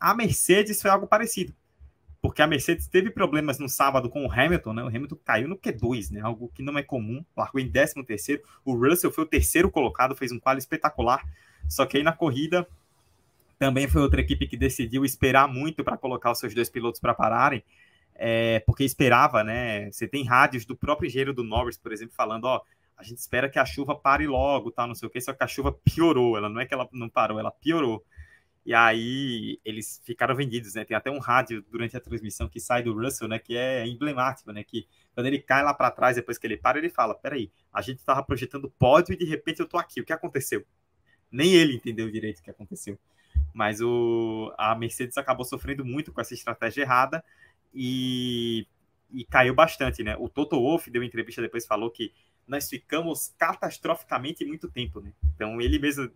[0.00, 1.54] A Mercedes foi algo parecido.
[2.22, 4.84] Porque a Mercedes teve problemas no sábado com o Hamilton, né?
[4.84, 6.20] O Hamilton caiu no Q2, né?
[6.20, 8.42] Algo que não é comum, largou em 13 terceiro.
[8.64, 11.20] O Russell foi o terceiro colocado, fez um quali espetacular.
[11.68, 12.64] Só que aí na corrida
[13.58, 17.12] também foi outra equipe que decidiu esperar muito para colocar os seus dois pilotos para
[17.12, 17.62] pararem,
[18.14, 19.90] é, porque esperava, né?
[19.90, 22.60] Você tem rádios do próprio engenheiro do Norris, por exemplo, falando, ó,
[22.96, 24.86] a gente espera que a chuva pare logo, tá?
[24.86, 26.36] Não sei o que, só que a chuva piorou.
[26.36, 28.04] Ela não é que ela não parou, ela piorou.
[28.64, 30.84] E aí eles ficaram vendidos, né?
[30.84, 33.38] Tem até um rádio durante a transmissão que sai do Russell, né?
[33.38, 34.62] Que é emblemático, né?
[34.62, 37.82] Que quando ele cai lá para trás, depois que ele para, ele fala: Peraí, a
[37.82, 40.00] gente estava projetando pódio e de repente eu tô aqui.
[40.00, 40.64] O que aconteceu?
[41.30, 42.98] Nem ele entendeu direito o que aconteceu.
[43.52, 47.24] Mas o, a Mercedes acabou sofrendo muito com essa estratégia errada
[47.74, 48.66] e,
[49.10, 50.16] e caiu bastante, né?
[50.18, 52.12] O Toto Wolff deu entrevista depois falou que
[52.46, 55.12] nós ficamos catastroficamente muito tempo, né?
[55.34, 56.10] Então ele mesmo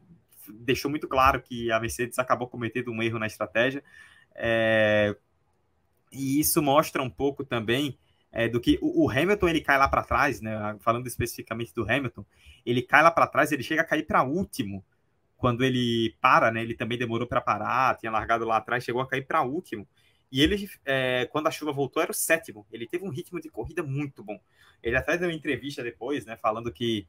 [0.53, 3.83] deixou muito claro que a Mercedes acabou cometendo um erro na estratégia.
[4.35, 5.17] É,
[6.13, 7.99] e isso mostra um pouco também
[8.33, 10.77] é, do que o, o, Hamilton ele cai lá para trás, né?
[10.81, 12.25] Falando especificamente do Hamilton,
[12.65, 14.85] ele cai lá para trás, ele chega a cair para último
[15.37, 16.63] quando ele para, né?
[16.63, 19.87] Ele também demorou para parar, tinha largado lá atrás, chegou a cair para último.
[20.31, 22.67] E ele, é, quando a chuva voltou, era o sétimo.
[22.73, 24.39] Ele teve um ritmo de corrida muito bom.
[24.83, 26.37] Ele até deu uma entrevista depois, né?
[26.37, 27.07] Falando que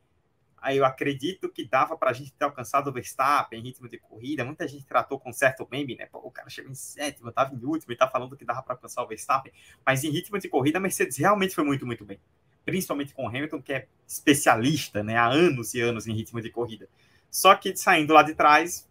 [0.60, 3.98] Aí eu acredito que dava para a gente ter alcançado o Verstappen em ritmo de
[3.98, 4.44] corrida.
[4.44, 6.08] Muita gente tratou com certo meme, né?
[6.08, 8.74] Pô, o cara chegou em sétimo, estava em último e tá falando que dava para
[8.74, 9.54] alcançar o Verstappen.
[9.86, 12.20] Mas em ritmo de corrida, a Mercedes realmente foi muito, muito bem.
[12.66, 15.16] Principalmente com o Hamilton, que é especialista, né?
[15.16, 16.90] Há anos e anos em ritmo de corrida.
[17.30, 18.90] Só que saindo lá de trás,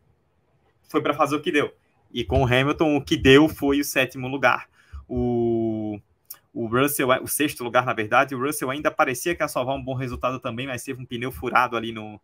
[0.89, 1.75] foi para fazer o que deu.
[2.13, 4.69] E com o Hamilton, o que deu foi o sétimo lugar.
[5.09, 6.01] O
[6.57, 9.85] o Russell, o sexto lugar, na verdade, o Russell ainda parecia que ia salvar um
[9.85, 12.19] bom resultado também, mas teve um pneu furado ali no,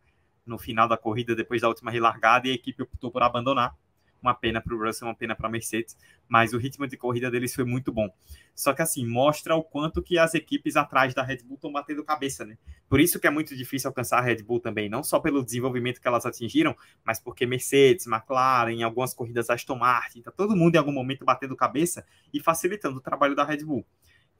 [0.46, 3.76] no final da corrida, depois da última relargada, e a equipe optou por abandonar.
[4.22, 7.30] Uma pena para o Russell, uma pena para a Mercedes, mas o ritmo de corrida
[7.30, 8.08] deles foi muito bom.
[8.54, 12.02] Só que assim, mostra o quanto que as equipes atrás da Red Bull estão batendo
[12.02, 12.56] cabeça, né?
[12.88, 16.00] Por isso que é muito difícil alcançar a Red Bull também, não só pelo desenvolvimento
[16.00, 20.76] que elas atingiram, mas porque Mercedes, McLaren, em algumas corridas Aston Martin, tá todo mundo
[20.76, 23.84] em algum momento batendo cabeça e facilitando o trabalho da Red Bull.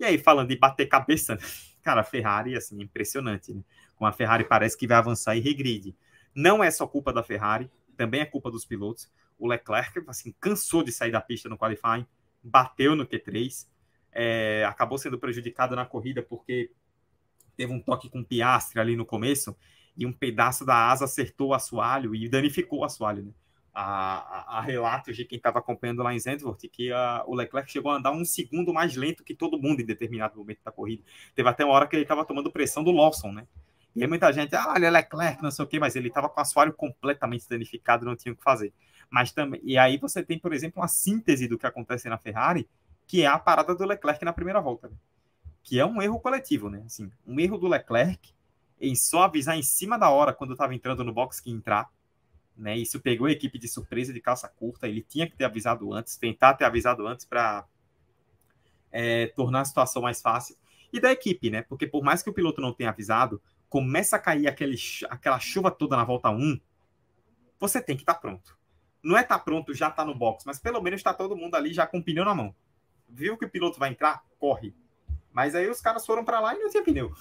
[0.03, 1.39] E aí, falando de bater cabeça,
[1.81, 3.63] cara, a Ferrari, assim, impressionante, né?
[3.95, 5.95] Como a Ferrari parece que vai avançar e regride.
[6.35, 9.09] Não é só culpa da Ferrari, também é culpa dos pilotos.
[9.39, 12.05] O Leclerc, assim, cansou de sair da pista no qualifying,
[12.43, 13.69] bateu no Q3,
[14.11, 16.73] é, acabou sendo prejudicado na corrida porque
[17.57, 19.57] teve um toque com Piastre ali no começo
[19.97, 23.33] e um pedaço da asa acertou o assoalho e danificou o assoalho, né?
[23.75, 27.91] A, a, relatos de quem estava acompanhando lá em Zandvoort que a, o Leclerc chegou
[27.91, 31.03] a andar um segundo mais lento que todo mundo em determinado momento da corrida.
[31.35, 33.47] Teve até uma hora que ele estava tomando pressão do Lawson, né?
[33.95, 36.41] E aí muita gente, ah, é Leclerc, não sei o quê, mas ele estava com
[36.41, 38.73] o assoalho completamente danificado, não tinha o que fazer.
[39.11, 42.69] Mas também, e aí você tem, por exemplo, uma síntese do que acontece na Ferrari,
[43.07, 44.95] que é a parada do Leclerc na primeira volta, né?
[45.63, 46.83] que é um erro coletivo, né?
[46.85, 48.33] Assim, um erro do Leclerc
[48.81, 51.89] em só avisar em cima da hora quando estava entrando no box que entrar,
[52.57, 52.77] né?
[52.77, 54.89] Isso pegou a equipe de surpresa de calça curta.
[54.89, 57.67] Ele tinha que ter avisado antes, tentar ter avisado antes para
[58.91, 60.57] é, tornar a situação mais fácil.
[60.93, 61.63] E da equipe, né?
[61.63, 64.77] Porque por mais que o piloto não tenha avisado, começa a cair aquele,
[65.09, 66.61] aquela chuva toda na volta 1,
[67.59, 68.59] você tem que estar tá pronto.
[69.03, 71.55] Não é estar tá pronto, já está no box, mas pelo menos está todo mundo
[71.55, 72.55] ali já com o pneu na mão.
[73.09, 74.23] Viu que o piloto vai entrar?
[74.39, 74.75] Corre.
[75.33, 77.13] Mas aí os caras foram para lá e não tinha pneu.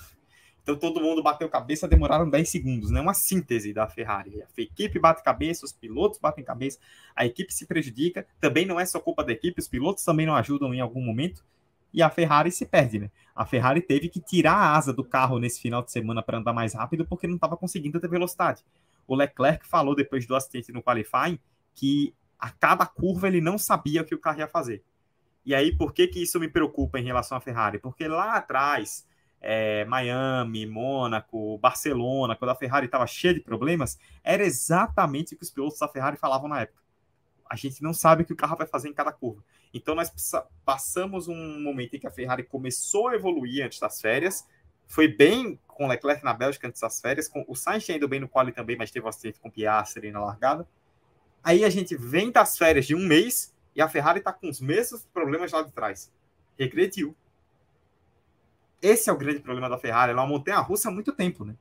[0.64, 3.02] Então todo mundo bateu cabeça, demoraram 10 segundos, né?
[3.02, 4.42] Uma síntese da Ferrari.
[4.42, 6.80] A equipe bate cabeça, os pilotos batem cabeça,
[7.16, 8.28] a equipe se prejudica.
[8.40, 11.44] Também não é só culpa da equipe, os pilotos também não ajudam em algum momento.
[11.94, 13.12] E a Ferrari se perde, né?
[13.36, 16.54] A Ferrari teve que tirar a asa do carro nesse final de semana para andar
[16.54, 18.64] mais rápido porque não estava conseguindo ter velocidade.
[19.08, 21.40] O Leclerc falou depois do acidente no qualifying
[21.76, 24.84] que a cada curva ele não sabia o que o carro ia fazer.
[25.46, 27.80] E aí, por que, que isso me preocupa em relação à Ferrari?
[27.80, 29.08] Porque lá atrás,
[29.42, 35.44] é, Miami, Mônaco, Barcelona, quando a Ferrari estava cheia de problemas, era exatamente o que
[35.44, 36.82] os pilotos da Ferrari falavam na época.
[37.50, 39.44] A gente não sabe o que o carro vai fazer em cada curva.
[39.74, 40.12] Então nós
[40.64, 44.48] passamos um momento em que a Ferrari começou a evoluir antes das férias,
[44.88, 48.20] foi bem com Leclerc na Bélgica antes das férias, com o Sainz tinha ido bem
[48.20, 50.68] no quali também, mas teve um acidente com Piastri na largada.
[51.44, 54.60] Aí a gente vem das férias de um mês e a Ferrari está com os
[54.60, 56.12] mesmos problemas lá de trás.
[56.60, 57.16] Regrediu.
[58.82, 60.12] Esse é o grande problema da Ferrari.
[60.12, 61.56] Ela é uma montanha-russa há muito tempo, né?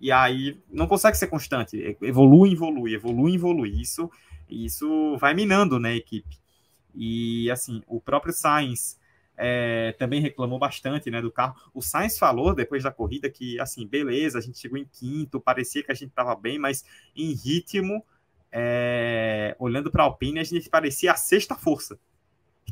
[0.00, 1.96] E aí não consegue ser constante.
[2.02, 3.80] Evolui, evolui, evolui, evolui.
[3.80, 4.10] Isso,
[4.48, 6.40] isso vai minando, né, a equipe.
[6.94, 8.98] E assim, o próprio Sainz
[9.36, 11.54] é, também reclamou bastante, né, do carro.
[11.72, 15.82] O Sainz falou depois da corrida que, assim, beleza, a gente chegou em quinto, parecia
[15.82, 18.04] que a gente estava bem, mas em ritmo,
[18.50, 21.98] é, olhando para a Alpine, a gente parecia a sexta força.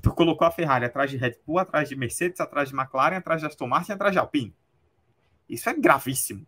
[0.00, 3.40] Tipo, colocou a Ferrari atrás de Red Bull, atrás de Mercedes, atrás de McLaren, atrás
[3.40, 4.54] de Aston Martin, atrás de Alpine.
[5.46, 6.46] Isso é gravíssimo.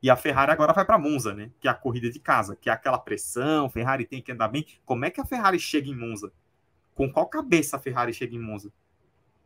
[0.00, 1.50] E a Ferrari agora vai para Monza, né?
[1.58, 4.64] Que é a corrida de casa, que é aquela pressão, Ferrari tem que andar bem.
[4.84, 6.32] Como é que a Ferrari chega em Monza?
[6.94, 8.72] Com qual cabeça a Ferrari chega em Monza?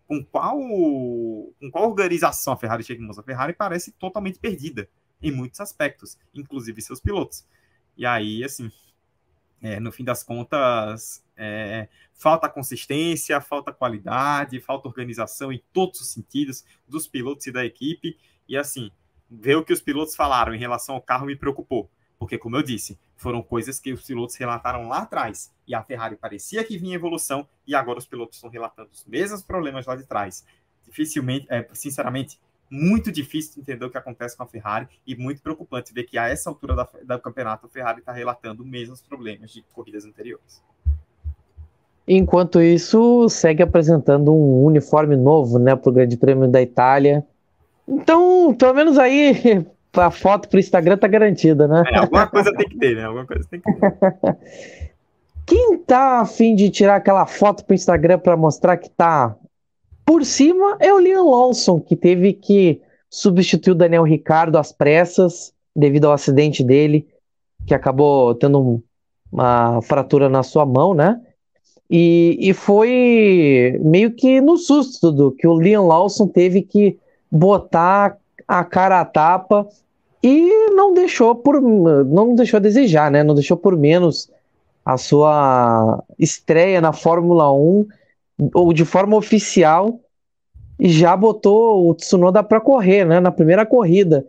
[0.07, 3.21] Com qual, com qual organização a Ferrari chega em Monza?
[3.23, 4.91] A Ferrari parece totalmente perdida
[5.23, 7.47] em muitos aspectos, inclusive seus pilotos.
[7.97, 8.71] E aí, assim,
[9.63, 16.09] é, no fim das contas, é, falta consistência, falta qualidade, falta organização em todos os
[16.13, 18.19] sentidos dos pilotos e da equipe.
[18.49, 18.91] E assim,
[19.31, 21.91] ver o que os pilotos falaram em relação ao carro me preocupou.
[22.19, 25.53] Porque, como eu disse, foram coisas que os pilotos relataram lá atrás.
[25.67, 29.43] E a Ferrari parecia que vinha evolução, e agora os pilotos estão relatando os mesmos
[29.43, 30.45] problemas lá de trás.
[30.85, 32.41] Dificilmente, é, sinceramente,
[32.71, 36.29] muito difícil entender o que acontece com a Ferrari e muito preocupante ver que a
[36.29, 40.63] essa altura da, do campeonato a Ferrari está relatando os mesmos problemas de corridas anteriores.
[42.07, 47.25] Enquanto isso, segue apresentando um uniforme novo né, para o Grande Prêmio da Itália.
[47.87, 51.83] Então, pelo menos aí, a foto para o Instagram tá garantida, né?
[51.87, 53.05] É, alguma coisa tem que ter, né?
[53.05, 54.37] Alguma coisa tem que ter.
[55.45, 59.35] Quem tá afim de tirar aquela foto para o Instagram para mostrar que tá
[60.09, 62.81] por cima é o Liam Lawson, que teve que
[63.11, 67.07] substituir o Daniel Ricardo às pressas, devido ao acidente dele,
[67.67, 68.83] que acabou tendo
[69.31, 71.21] uma fratura na sua mão, né?
[71.91, 76.99] E, e foi meio que no susto do que o Liam Lawson teve que
[77.31, 79.69] botar a cara a tapa
[80.23, 83.23] e não deixou por não deixou a desejar, né?
[83.23, 84.31] Não deixou por menos
[84.87, 87.87] a sua estreia na Fórmula 1
[88.55, 90.01] ou de forma oficial,
[90.79, 94.25] já botou o Tsunoda para correr, né, na primeira corrida.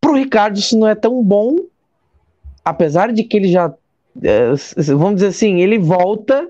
[0.00, 1.56] Para o Ricardo isso não é tão bom,
[2.64, 3.74] apesar de que ele já,
[4.22, 4.52] é,
[4.94, 6.48] vamos dizer assim, ele volta,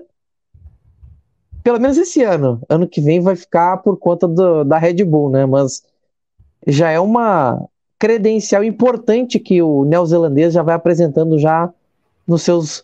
[1.63, 2.61] pelo menos esse ano.
[2.69, 5.45] Ano que vem vai ficar por conta do, da Red Bull, né?
[5.45, 5.83] Mas
[6.67, 11.73] já é uma credencial importante que o neozelandês já vai apresentando já
[12.27, 12.83] nos seus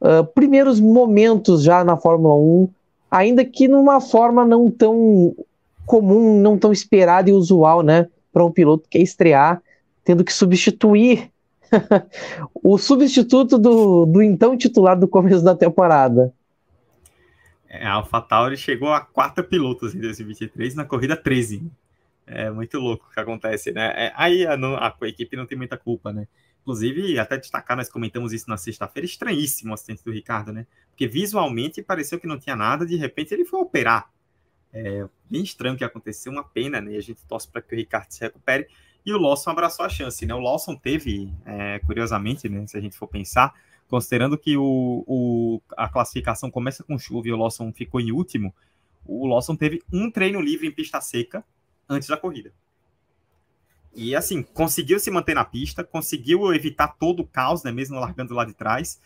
[0.00, 2.68] uh, primeiros momentos já na Fórmula 1,
[3.10, 5.34] ainda que numa forma não tão
[5.86, 9.62] comum, não tão esperada e usual, né, para um piloto que quer estrear,
[10.04, 11.30] tendo que substituir
[12.62, 16.32] o substituto do, do então titular do começo da temporada.
[17.68, 21.62] É, a AlphaTauri chegou a quatro pilotos em 2023 na corrida 13.
[22.26, 23.92] É muito louco o que acontece, né?
[23.96, 26.26] É, aí a, a, a, equipe não tem muita culpa, né?
[26.70, 30.68] Inclusive, até destacar, nós comentamos isso na sexta-feira, estranhíssimo o acidente do Ricardo, né?
[30.90, 34.08] Porque visualmente pareceu que não tinha nada, de repente ele foi operar.
[34.72, 36.96] É bem estranho que aconteceu, uma pena, né?
[36.96, 38.68] A gente torce para que o Ricardo se recupere.
[39.04, 40.32] E o Lawson abraçou a chance, né?
[40.32, 42.64] O Lawson teve, é, curiosamente, né?
[42.68, 43.52] Se a gente for pensar,
[43.88, 48.54] considerando que o, o, a classificação começa com chuva e o Lawson ficou em último,
[49.04, 51.44] o Lawson teve um treino livre em pista seca
[51.88, 52.52] antes da corrida.
[53.94, 58.34] E assim, conseguiu se manter na pista, conseguiu evitar todo o caos, né, mesmo largando
[58.34, 59.00] lá de trás,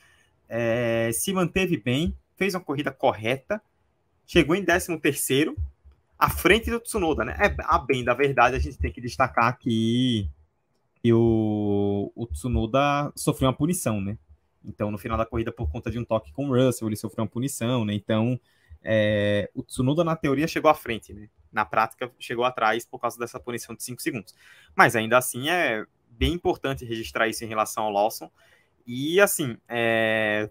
[0.48, 3.62] é, se manteve bem, fez uma corrida correta,
[4.26, 5.56] chegou em 13 terceiro,
[6.18, 7.36] à frente do Tsunoda, né?
[7.38, 10.28] É, a bem da verdade, a gente tem que destacar que,
[11.06, 14.16] o, o Tsunoda sofreu uma punição, né?
[14.64, 17.24] Então, no final da corrida, por conta de um toque com o Russell, ele sofreu
[17.24, 17.94] uma punição, né?
[17.94, 18.40] Então,
[18.84, 21.28] é, o Tsunoda, na teoria, chegou à frente, né?
[21.50, 24.34] Na prática, chegou atrás por causa dessa punição de 5 segundos.
[24.76, 28.30] Mas ainda assim, é bem importante registrar isso em relação ao Lawson.
[28.86, 30.50] E, assim, é,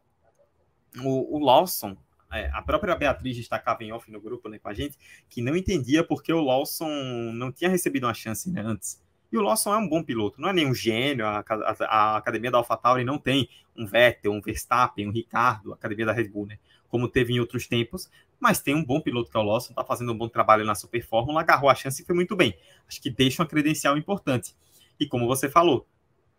[1.01, 1.95] o, o Lawson,
[2.31, 4.97] é, a própria Beatriz destacava em off no grupo né, com a gente,
[5.29, 6.89] que não entendia porque o Lawson
[7.33, 9.02] não tinha recebido uma chance né, antes.
[9.33, 11.25] E o Lawson é um bom piloto, não é nenhum gênio.
[11.25, 15.75] A, a, a academia da AlphaTauri não tem um Vettel, um Verstappen, um Ricardo, a
[15.75, 16.59] academia da Red Bull, né?
[16.87, 19.83] como teve em outros tempos, mas tem um bom piloto que é o Lawson, está
[19.83, 22.55] fazendo um bom trabalho na Super Fórmula, agarrou a chance e foi muito bem.
[22.87, 24.55] Acho que deixa uma credencial importante.
[24.99, 25.87] E como você falou,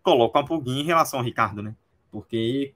[0.01, 1.75] coloca uma pulguinha em relação ao Ricardo, né?
[2.13, 2.73] Porque,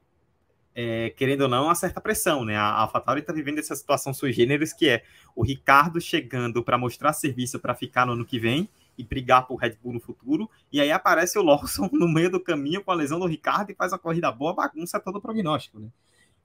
[0.75, 2.57] é, querendo ou não, uma certa pressão, né?
[2.57, 5.05] A AlphaTauri está vivendo essa situação sui generis, que é
[5.37, 9.57] o Ricardo chegando para mostrar serviço para ficar no ano que vem e brigar por
[9.57, 12.94] Red Bull no futuro, e aí aparece o Lawson no meio do caminho com a
[12.94, 15.88] lesão do Ricardo e faz a corrida boa, bagunça todo o prognóstico, né?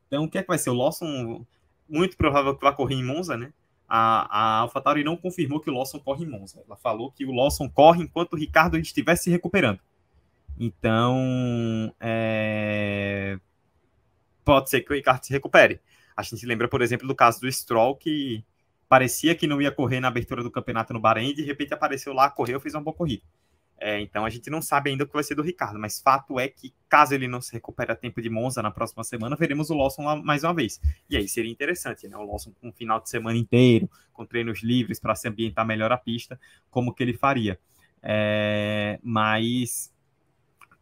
[0.07, 0.69] Então, o que é que vai ser?
[0.69, 1.43] O Lawson,
[1.89, 3.51] muito provável que vai correr em Monza, né?
[3.89, 6.63] A, a AlphaTauri não confirmou que o Lawson corre em Monza.
[6.65, 9.79] Ela falou que o Lawson corre enquanto o Ricardo estiver se recuperando.
[10.59, 13.39] Então, é...
[14.45, 15.81] pode ser que o Ricardo se recupere.
[16.15, 18.43] A gente lembra, por exemplo, do caso do Stroll, que
[18.93, 22.13] parecia que não ia correr na abertura do campeonato no Bahrein, e de repente apareceu
[22.13, 23.23] lá, correu, fez uma boa corrida.
[23.75, 26.39] É, então a gente não sabe ainda o que vai ser do Ricardo, mas fato
[26.39, 29.71] é que caso ele não se recupere a tempo de Monza na próxima semana, veremos
[29.71, 30.79] o Lawson lá mais uma vez.
[31.09, 32.15] E aí seria interessante, né?
[32.15, 35.91] O Lawson com um final de semana inteiro, com treinos livres para se ambientar melhor
[35.91, 36.39] a pista,
[36.69, 37.59] como que ele faria.
[38.03, 39.91] É, mas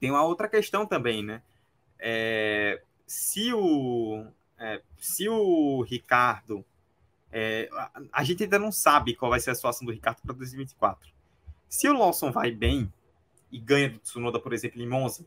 [0.01, 1.41] tem uma outra questão também, né?
[1.97, 4.25] É, se o
[4.59, 6.65] é, se o Ricardo
[7.31, 7.69] é,
[8.11, 11.11] a, gente ainda não sabe qual vai ser a situação do Ricardo para 2024
[11.71, 12.91] se o Lawson vai bem
[13.49, 15.25] e ganha do Tsunoda, por exemplo, em Monza,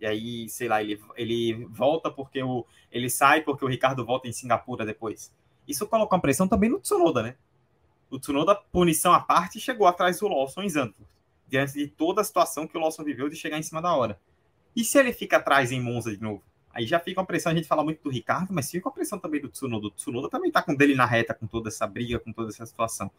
[0.00, 2.64] e aí, sei lá, ele, ele volta porque o.
[2.90, 5.30] Ele sai porque o Ricardo volta em Singapura depois.
[5.68, 7.36] Isso coloca uma pressão também no Tsunoda, né?
[8.08, 11.06] O Tsunoda, punição à parte, chegou atrás do Lawson em Zandvoort,
[11.46, 14.18] diante de toda a situação que o Lawson viveu de chegar em cima da hora.
[14.74, 16.42] E se ele fica atrás em Monza de novo?
[16.72, 19.18] Aí já fica uma pressão, a gente fala muito do Ricardo, mas fica uma pressão
[19.18, 19.88] também do Tsunoda.
[19.88, 22.64] O Tsunoda também tá com dele na reta, com toda essa briga, com toda essa
[22.64, 23.10] situação.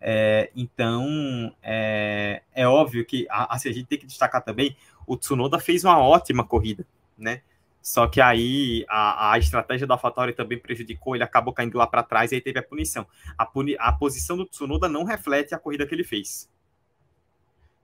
[0.00, 4.76] É, então, é, é, óbvio que assim, a gente tem que destacar também,
[5.06, 6.86] o Tsunoda fez uma ótima corrida,
[7.16, 7.42] né?
[7.82, 12.02] Só que aí a, a estratégia da AlphaTauri também prejudicou, ele acabou caindo lá para
[12.02, 13.06] trás e aí teve a punição.
[13.36, 16.48] A, puni, a posição do Tsunoda não reflete a corrida que ele fez.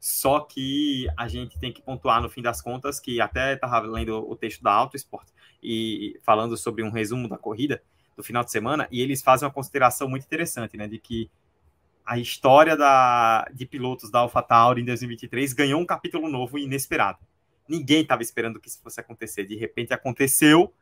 [0.07, 4.19] Só que a gente tem que pontuar no fim das contas que até estava lendo
[4.31, 5.27] o texto da Auto Sport
[5.61, 7.83] e falando sobre um resumo da corrida
[8.17, 11.29] do final de semana e eles fazem uma consideração muito interessante, né, de que
[12.05, 17.19] a história da, de pilotos da AlphaTauri em 2023 ganhou um capítulo novo e inesperado.
[17.69, 19.45] Ninguém estava esperando que isso fosse acontecer.
[19.45, 20.73] De repente aconteceu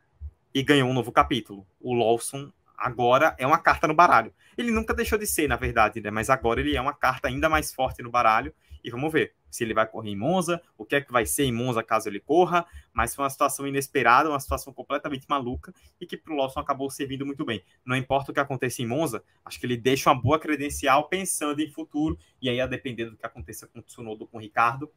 [0.53, 1.65] e ganhou um novo capítulo.
[1.81, 4.31] O Lawson agora é uma carta no baralho.
[4.55, 6.11] Ele nunca deixou de ser, na verdade, né?
[6.11, 8.53] Mas agora ele é uma carta ainda mais forte no baralho
[8.85, 11.45] e vamos ver se ele vai correr em Monza, o que é que vai ser
[11.45, 16.05] em Monza caso ele corra, mas foi uma situação inesperada, uma situação completamente maluca e
[16.05, 17.63] que para o Lawson acabou servindo muito bem.
[17.83, 21.59] Não importa o que aconteça em Monza, acho que ele deixa uma boa credencial pensando
[21.61, 24.41] em futuro e aí a depender do que aconteça com o Tsunoda ou com o
[24.41, 24.91] Ricardo,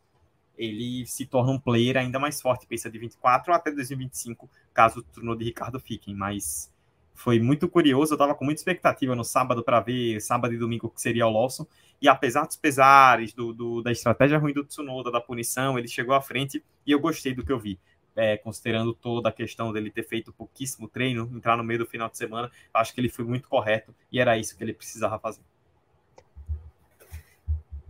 [0.58, 5.02] ele se torna um player ainda mais forte, pensa de 24 até 2025, caso o
[5.02, 6.70] Tsunoda e Ricardo fiquem, mas
[7.18, 10.88] foi muito curioso, eu estava com muita expectativa no sábado para ver, sábado e domingo,
[10.88, 11.66] que seria o Lawson,
[12.00, 16.14] e apesar dos pesares, do, do, da estratégia ruim do Tsunoda, da punição, ele chegou
[16.14, 17.78] à frente e eu gostei do que eu vi.
[18.14, 22.08] É, considerando toda a questão dele ter feito pouquíssimo treino, entrar no meio do final
[22.08, 25.40] de semana, acho que ele foi muito correto e era isso que ele precisava fazer.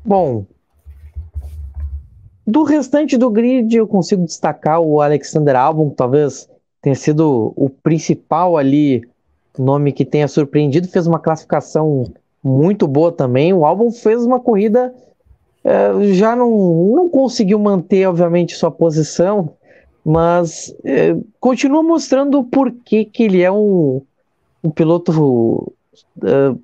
[0.05, 0.47] Bom,
[2.47, 6.49] do restante do grid eu consigo destacar o Alexander Albon, talvez
[6.81, 9.09] tenha sido o principal ali
[9.59, 12.05] nome que tenha surpreendido, fez uma classificação
[12.43, 13.53] muito boa também.
[13.53, 14.95] O álbum fez uma corrida,
[15.64, 16.51] é, já não,
[16.95, 19.55] não conseguiu manter, obviamente, sua posição,
[20.05, 24.03] mas é, continua mostrando por que, que ele é um,
[24.62, 25.72] um piloto.
[26.24, 26.55] É,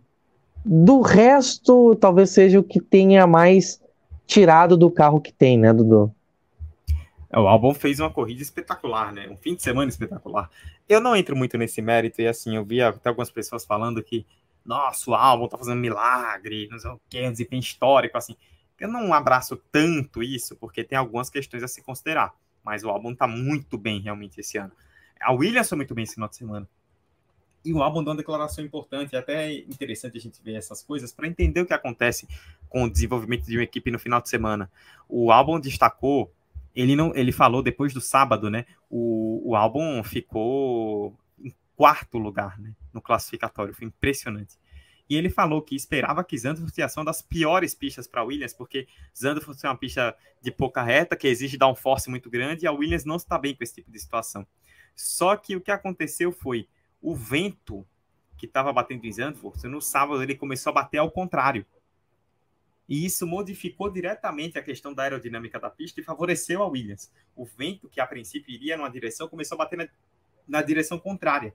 [0.64, 3.82] do resto, talvez seja o que tenha mais
[4.26, 6.10] tirado do carro que tem, né, Dudu?
[7.30, 9.28] É, o álbum fez uma corrida espetacular, né?
[9.28, 10.48] Um fim de semana espetacular.
[10.88, 14.24] Eu não entro muito nesse mérito, e assim, eu vi até algumas pessoas falando que,
[14.64, 18.36] nossa, o álbum tá fazendo milagre, não sei o que, um desempenho histórico, assim.
[18.78, 22.34] Eu não abraço tanto isso, porque tem algumas questões a se considerar.
[22.62, 24.72] Mas o álbum tá muito bem, realmente, esse ano.
[25.20, 26.68] A Williams foi muito bem esse final de semana.
[27.64, 31.12] E o álbum deu uma declaração importante, é até interessante a gente ver essas coisas
[31.12, 32.28] para entender o que acontece
[32.68, 34.70] com o desenvolvimento de uma equipe no final de semana.
[35.08, 36.30] O álbum destacou
[36.74, 38.66] ele não, ele falou depois do sábado, né?
[38.90, 41.16] O, o álbum ficou
[41.76, 42.74] quarto lugar, né?
[42.92, 44.56] No classificatório, foi impressionante.
[45.08, 48.86] E ele falou que esperava que Zandvoort fosse uma das piores pistas para Williams, porque
[49.16, 52.66] Zandvoort é uma pista de pouca reta, que exige dar um force muito grande, e
[52.66, 54.46] a Williams não está bem com esse tipo de situação.
[54.94, 56.68] Só que o que aconteceu foi
[57.02, 57.86] o vento
[58.38, 61.66] que estava batendo em Zandvoort, no sábado ele começou a bater ao contrário.
[62.88, 67.10] E isso modificou diretamente a questão da aerodinâmica da pista e favoreceu a Williams.
[67.34, 69.88] O vento, que a princípio iria numa direção, começou a bater na,
[70.46, 71.54] na direção contrária.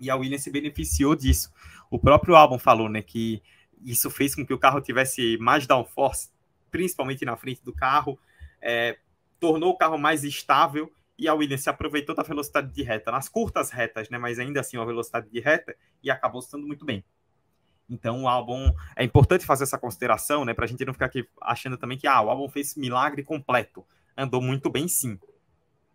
[0.00, 1.52] E a Williams se beneficiou disso.
[1.90, 3.42] O próprio Albon falou né, que
[3.84, 6.30] isso fez com que o carro tivesse mais downforce,
[6.70, 8.18] principalmente na frente do carro,
[8.60, 8.98] é,
[9.38, 13.28] tornou o carro mais estável e a Williams se aproveitou da velocidade de reta, nas
[13.28, 17.04] curtas retas, né, mas ainda assim uma velocidade de reta, e acabou estando muito bem.
[17.90, 21.28] Então o álbum é importante fazer essa consideração, né, para a gente não ficar aqui
[21.42, 23.84] achando também que ah, o álbum fez milagre completo.
[24.16, 25.18] Andou muito bem, sim.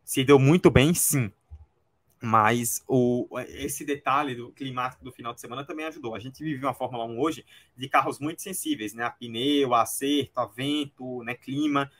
[0.03, 1.31] Se deu muito bem, sim.
[2.25, 6.15] Mas o, esse detalhe do climático do final de semana também ajudou.
[6.15, 7.45] A gente vive uma Fórmula 1 hoje
[7.77, 9.03] de carros muito sensíveis, né?
[9.03, 11.35] A pneu, a acerto, a vento, né?
[11.35, 11.91] clima.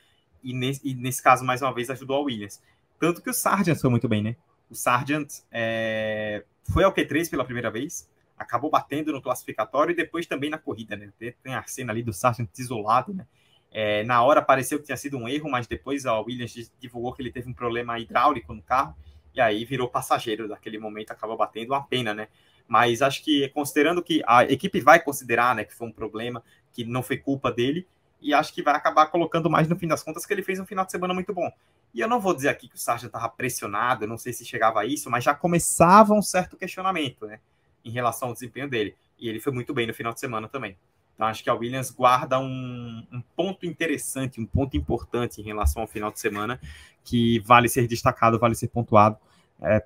[0.42, 2.60] E nesse, e nesse caso, mais uma vez, ajudou a Williams.
[2.98, 4.36] Tanto que o Sargent foi muito bem, né?
[4.68, 10.26] O Sargent é, foi ao Q3 pela primeira vez acabou batendo no classificatório e depois
[10.26, 11.10] também na corrida, né?
[11.18, 13.26] Tem, a cena ali do Sargent isolado, né?
[13.72, 17.22] É, na hora pareceu que tinha sido um erro, mas depois a Williams divulgou que
[17.22, 18.94] ele teve um problema hidráulico no carro,
[19.36, 22.28] e aí virou passageiro daquele momento, acaba batendo uma pena, né?
[22.66, 26.84] Mas acho que, considerando que a equipe vai considerar né, que foi um problema, que
[26.84, 27.86] não foi culpa dele,
[28.20, 30.64] e acho que vai acabar colocando mais no fim das contas que ele fez um
[30.64, 31.52] final de semana muito bom.
[31.94, 34.80] E eu não vou dizer aqui que o Sargent estava pressionado, não sei se chegava
[34.80, 37.38] a isso, mas já começava um certo questionamento, né,
[37.84, 38.96] em relação ao desempenho dele.
[39.18, 40.76] E ele foi muito bem no final de semana também.
[41.16, 45.82] Então acho que a Williams guarda um, um ponto interessante, um ponto importante em relação
[45.82, 46.60] ao final de semana,
[47.02, 49.16] que vale ser destacado, vale ser pontuado.
[49.60, 49.82] É,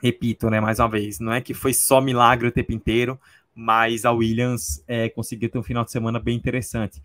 [0.00, 3.20] repito, né, mais uma vez, não é que foi só milagre o tempo inteiro,
[3.52, 7.02] mas a Williams é, conseguiu ter um final de semana bem interessante.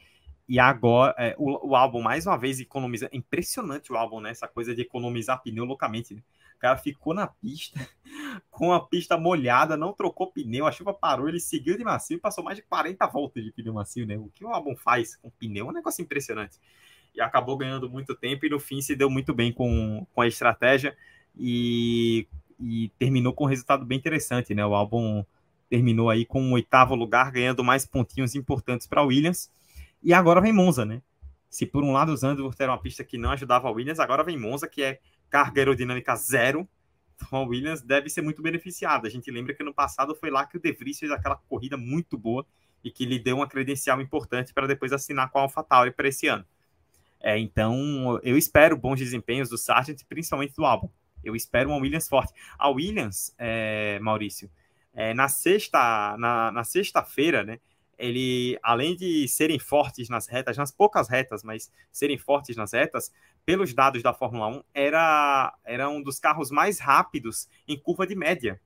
[0.47, 3.05] E agora, é, o, o, álbum, mais uma vez, economiza.
[3.11, 4.31] É impressionante o álbum, né?
[4.31, 6.13] Essa coisa de economizar pneu loucamente.
[6.13, 6.21] Né?
[6.61, 7.79] O cara ficou na pista,
[8.51, 12.19] com a pista molhada, não trocou pneu, a chuva parou, ele seguiu de macio e
[12.19, 14.15] passou mais de 40 voltas de pneu macio, né?
[14.15, 16.59] O que o álbum faz com pneu é um negócio impressionante.
[17.15, 20.27] E acabou ganhando muito tempo e no fim se deu muito bem com, com a
[20.27, 20.95] estratégia
[21.35, 22.27] e,
[22.59, 24.63] e terminou com um resultado bem interessante, né?
[24.63, 25.25] O álbum
[25.67, 29.51] terminou aí com o oitavo lugar, ganhando mais pontinhos importantes para Williams
[30.03, 31.01] e agora vem Monza, né?
[31.49, 34.23] Se por um lado os Zandvoort era uma pista que não ajudava a Williams, agora
[34.23, 34.99] vem Monza, que é
[35.31, 36.69] carga aerodinâmica zero.
[37.15, 39.07] Então a Williams deve ser muito beneficiada.
[39.07, 41.77] A gente lembra que no passado foi lá que o De Vries fez aquela corrida
[41.77, 42.45] muito boa
[42.83, 46.27] e que lhe deu uma credencial importante para depois assinar com a AlphaTauri para esse
[46.27, 46.45] ano.
[47.19, 50.91] É, então, eu espero bons desempenhos do Sargent, principalmente do Albon.
[51.23, 52.33] Eu espero uma Williams forte.
[52.57, 54.49] A Williams, é, Maurício,
[54.93, 57.59] é, na sexta na, na sexta-feira, né,
[58.01, 63.13] ele, além de serem fortes nas retas, nas poucas retas, mas serem fortes nas retas,
[63.45, 68.15] pelos dados da Fórmula 1, era, era um dos carros mais rápidos em curva de
[68.15, 68.59] média.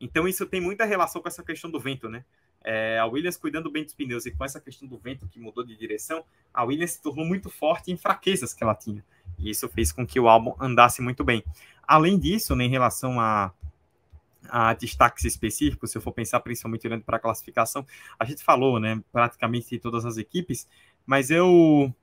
[0.00, 2.24] Então isso tem muita relação com essa questão do vento, né?
[2.64, 5.64] É, a Williams cuidando bem dos pneus e com essa questão do vento que mudou
[5.64, 9.04] de direção, a Williams se tornou muito forte em fraquezas que ela tinha.
[9.38, 11.44] E isso fez com que o álbum andasse muito bem.
[11.86, 13.52] Além disso, né, em relação a,
[14.48, 17.86] a destaques específicos, se eu for pensar principalmente olhando para a classificação,
[18.18, 20.66] a gente falou, né, praticamente de todas as equipes,
[21.06, 21.94] mas eu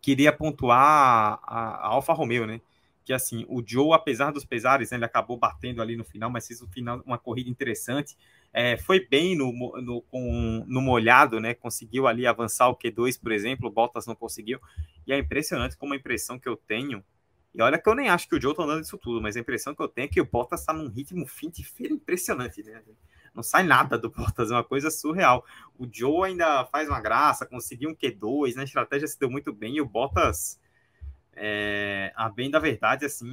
[0.00, 2.60] queria pontuar a, a Alfa Romeo, né,
[3.04, 6.46] que assim, o Joe, apesar dos pesares, né, ele acabou batendo ali no final, mas
[6.46, 8.16] fez um final, uma corrida interessante,
[8.52, 13.32] é, foi bem no, no, com, no molhado, né, conseguiu ali avançar o Q2, por
[13.32, 14.60] exemplo, o Bottas não conseguiu,
[15.06, 17.04] e é impressionante como a impressão que eu tenho
[17.52, 19.40] e olha que eu nem acho que o Joe tá andando isso tudo, mas a
[19.40, 22.62] impressão que eu tenho é que o Bottas tá num ritmo fim de feira impressionante,
[22.62, 22.80] né?
[23.34, 25.44] Não sai nada do Bottas, é uma coisa surreal.
[25.76, 29.76] O Joe ainda faz uma graça, conseguiu um Q2, na estratégia se deu muito bem,
[29.76, 30.60] e o Bottas,
[31.34, 33.26] é, a bem da verdade, assim,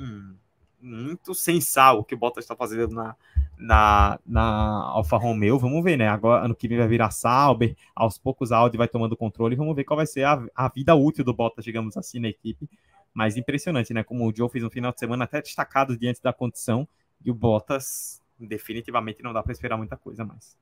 [0.82, 3.16] muito sensal o que o Bottas está fazendo na,
[3.56, 5.60] na, na Alfa Romeo.
[5.60, 6.08] Vamos ver, né?
[6.08, 9.76] Agora, ano que vem vai virar Sauber, aos poucos a Audi vai tomando controle, vamos
[9.76, 12.68] ver qual vai ser a, a vida útil do Bottas, digamos assim, na equipe
[13.14, 14.04] mas impressionante, né?
[14.04, 16.88] Como o Joe fez um final de semana até destacado diante da condição
[17.24, 20.56] e o Bottas definitivamente não dá para esperar muita coisa mais.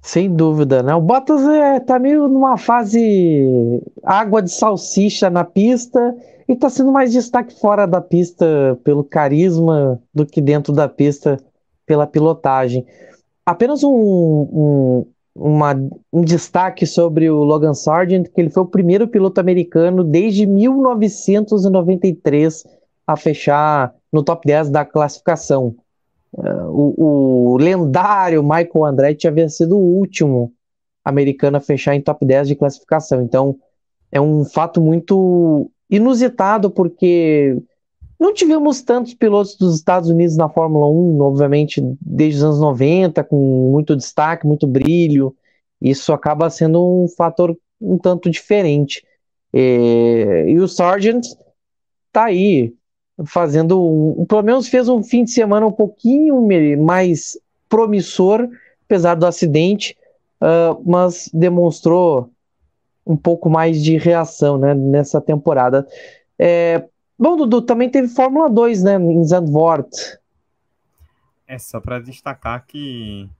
[0.00, 0.94] Sem dúvida, né?
[0.94, 6.14] O Bottas é, tá meio numa fase água de salsicha na pista
[6.48, 11.38] e tá sendo mais destaque fora da pista pelo carisma do que dentro da pista
[11.86, 12.84] pela pilotagem.
[13.46, 15.74] Apenas um, um, uma,
[16.12, 22.62] um destaque sobre o Logan Sargent, que ele foi o primeiro piloto americano desde 1993
[23.06, 25.74] a fechar no top 10 da classificação.
[26.32, 30.52] Uh, o, o, lendário Michael Andretti havia sido o último
[31.04, 33.22] americano a fechar em top 10 de classificação.
[33.22, 33.56] Então,
[34.10, 37.60] é um fato muito inusitado, porque
[38.22, 43.24] não tivemos tantos pilotos dos Estados Unidos na Fórmula 1, obviamente, desde os anos 90,
[43.24, 45.34] com muito destaque, muito brilho.
[45.80, 49.04] Isso acaba sendo um fator um tanto diferente.
[49.52, 51.26] É, e o Sargent
[52.12, 52.72] tá aí
[53.26, 56.46] fazendo, um, pelo menos fez um fim de semana um pouquinho
[56.78, 57.36] mais
[57.68, 58.48] promissor,
[58.84, 59.96] apesar do acidente,
[60.40, 62.30] uh, mas demonstrou
[63.04, 65.84] um pouco mais de reação né, nessa temporada.
[66.38, 66.84] É,
[67.22, 69.88] Bom, Dudu, também teve Fórmula 2, né, em Zandvoort.
[71.46, 73.30] É, só para destacar que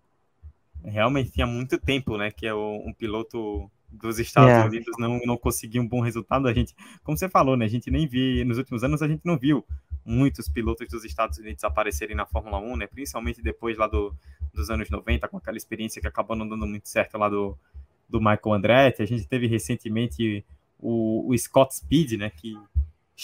[0.84, 4.68] realmente tinha muito tempo, né, que é um piloto dos Estados yeah.
[4.68, 6.46] Unidos não, não conseguiu um bom resultado.
[6.46, 9.22] A gente, como você falou, né, a gente nem viu, nos últimos anos a gente
[9.24, 9.64] não viu
[10.06, 14.14] muitos pilotos dos Estados Unidos aparecerem na Fórmula 1, né, principalmente depois lá do,
[14.54, 17.58] dos anos 90, com aquela experiência que acabou não dando muito certo lá do,
[18.08, 19.02] do Michael Andretti.
[19.02, 20.44] A gente teve recentemente
[20.78, 22.56] o, o Scott Speed, né, que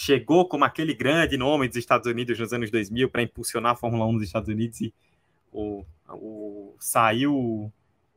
[0.01, 4.05] chegou como aquele grande nome dos Estados Unidos nos anos 2000 para impulsionar a Fórmula
[4.05, 4.93] 1 nos Estados Unidos e
[5.51, 7.69] o, o, saiu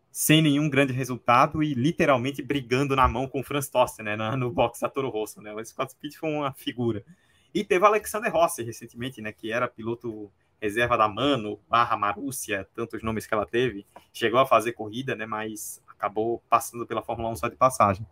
[0.09, 4.37] sem nenhum grande resultado e literalmente brigando na mão com o Franz Toster, né, no,
[4.37, 7.05] no box da Toro Rosso, né, o Scott Speed foi uma figura.
[7.53, 10.31] E teve o Alexander Rossi recentemente, né, que era piloto
[10.61, 15.27] reserva da Mano, barra Marúcia, tantos nomes que ela teve, chegou a fazer corrida, né,
[15.27, 18.07] mas acabou passando pela Fórmula 1 só de passagem.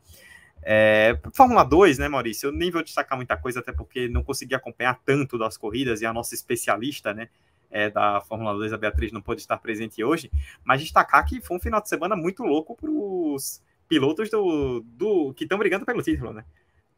[0.62, 2.48] É, Fórmula 2, né, Maurício?
[2.48, 6.06] Eu nem vou destacar muita coisa, até porque não consegui acompanhar tanto das corridas e
[6.06, 7.28] a nossa especialista, né,
[7.70, 10.30] é, da Fórmula 2, a Beatriz, não pôde estar presente hoje,
[10.64, 15.32] mas destacar que foi um final de semana muito louco para os pilotos do, do
[15.34, 16.44] que estão brigando pelo título, né?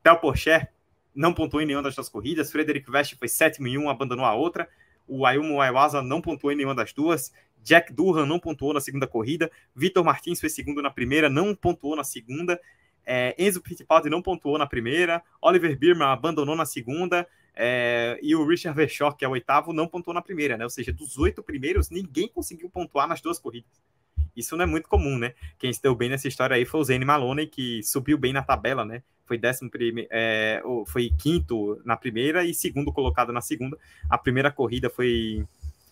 [0.02, 0.68] Theo Porcher
[1.14, 4.34] não pontuou em nenhuma das duas corridas, Frederic Vest foi sétimo em um, abandonou a
[4.34, 4.68] outra,
[5.06, 7.32] o Ayumu Aiwaza não pontuou em nenhuma das duas,
[7.62, 11.94] Jack Durham não pontuou na segunda corrida, Vitor Martins foi segundo na primeira, não pontuou
[11.94, 12.60] na segunda,
[13.04, 18.46] é, Enzo Fittipaldi não pontuou na primeira, Oliver Birman abandonou na segunda, é, e o
[18.46, 20.64] Richard Vershaw, que é o oitavo, não pontuou na primeira, né?
[20.64, 23.70] Ou seja, dos oito primeiros, ninguém conseguiu pontuar nas duas corridas.
[24.34, 25.34] Isso não é muito comum, né?
[25.58, 28.42] Quem se deu bem nessa história aí foi o Zane Maloney, que subiu bem na
[28.42, 29.02] tabela, né?
[29.26, 33.76] Foi décimo primeiro, é, foi quinto na primeira e segundo colocado na segunda.
[34.08, 35.46] A primeira corrida foi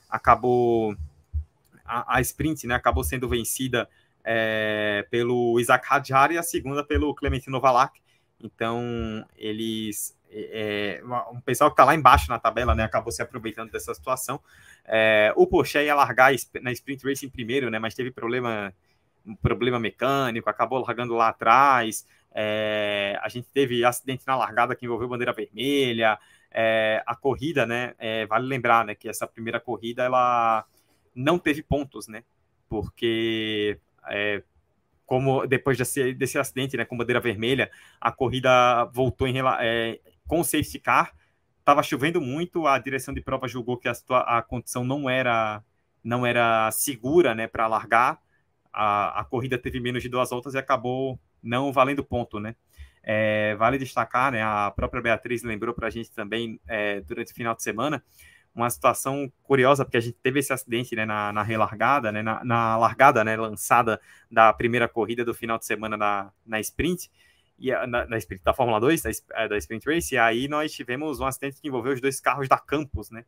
[0.08, 0.96] acabou
[1.84, 2.74] a, a sprint, né?
[2.74, 3.88] Acabou sendo vencida
[4.24, 8.00] é, pelo Isaac Hadjar e a segunda pelo Clementino Valak.
[8.42, 13.22] Então eles é, é um pessoal que está lá embaixo na tabela, né, acabou se
[13.22, 14.40] aproveitando dessa situação.
[14.84, 18.72] É, o Porsche ia largar na sprint race em primeiro, né, mas teve problema,
[19.26, 22.06] um problema mecânico, acabou largando lá atrás.
[22.32, 26.18] É, a gente teve acidente na largada que envolveu bandeira vermelha.
[26.52, 30.64] É, a corrida, né, é, vale lembrar, né, que essa primeira corrida ela
[31.14, 32.22] não teve pontos, né,
[32.68, 33.78] porque
[34.08, 34.42] é,
[35.06, 37.70] como depois desse, desse acidente, né, com bandeira vermelha,
[38.00, 41.12] a corrida voltou em, é, com o safety car.
[41.58, 43.92] Estava chovendo muito, a direção de prova julgou que a,
[44.38, 45.62] a condição não era
[46.02, 48.20] não era segura né, para largar.
[48.72, 52.54] A, a corrida teve menos de duas voltas e acabou não valendo ponto, né?
[53.02, 54.42] É, vale destacar, né?
[54.42, 58.02] A própria Beatriz lembrou para a gente também é, durante o final de semana
[58.54, 62.44] uma situação curiosa, porque a gente teve esse acidente né, na, na relargada, né, na,
[62.44, 67.10] na, largada né, lançada da primeira corrida do final de semana na, na sprint
[67.58, 70.72] e na, na sprint da Fórmula 2, da, é, da Sprint Race, e aí nós
[70.72, 73.24] tivemos um acidente que envolveu os dois carros da Campos, né?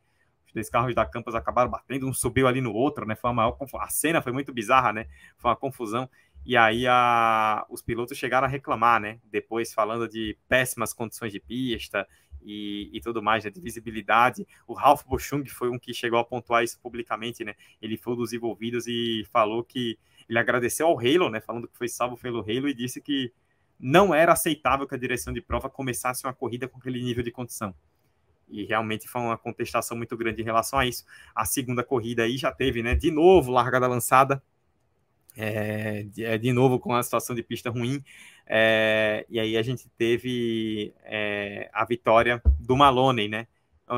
[0.47, 3.15] Os dois carros da Campos acabaram batendo, um subiu ali no outro, né?
[3.15, 5.05] Foi a maior a cena foi muito bizarra, né?
[5.37, 6.09] Foi uma confusão.
[6.43, 9.19] E aí a, os pilotos chegaram a reclamar, né?
[9.25, 12.07] Depois falando de péssimas condições de pista
[12.45, 14.47] e, e, tudo mais, né, de visibilidade.
[14.67, 17.55] O Ralph Bochung foi um que chegou a pontuar isso publicamente, né?
[17.81, 19.97] Ele foi um dos envolvidos e falou que
[20.29, 21.39] ele agradeceu ao Halo, né?
[21.41, 23.31] Falando que foi salvo pelo Halo e disse que
[23.79, 27.31] não era aceitável que a direção de prova começasse uma corrida com aquele nível de
[27.31, 27.73] condição.
[28.49, 31.03] E realmente foi uma contestação muito grande em relação a isso.
[31.33, 32.95] A segunda corrida aí já teve, né?
[32.95, 34.41] De novo, largada lançada.
[35.35, 38.03] É, de, é, novo com a situação de pista ruim.
[38.45, 43.47] É, e aí a gente teve é, a vitória do Maloney, né?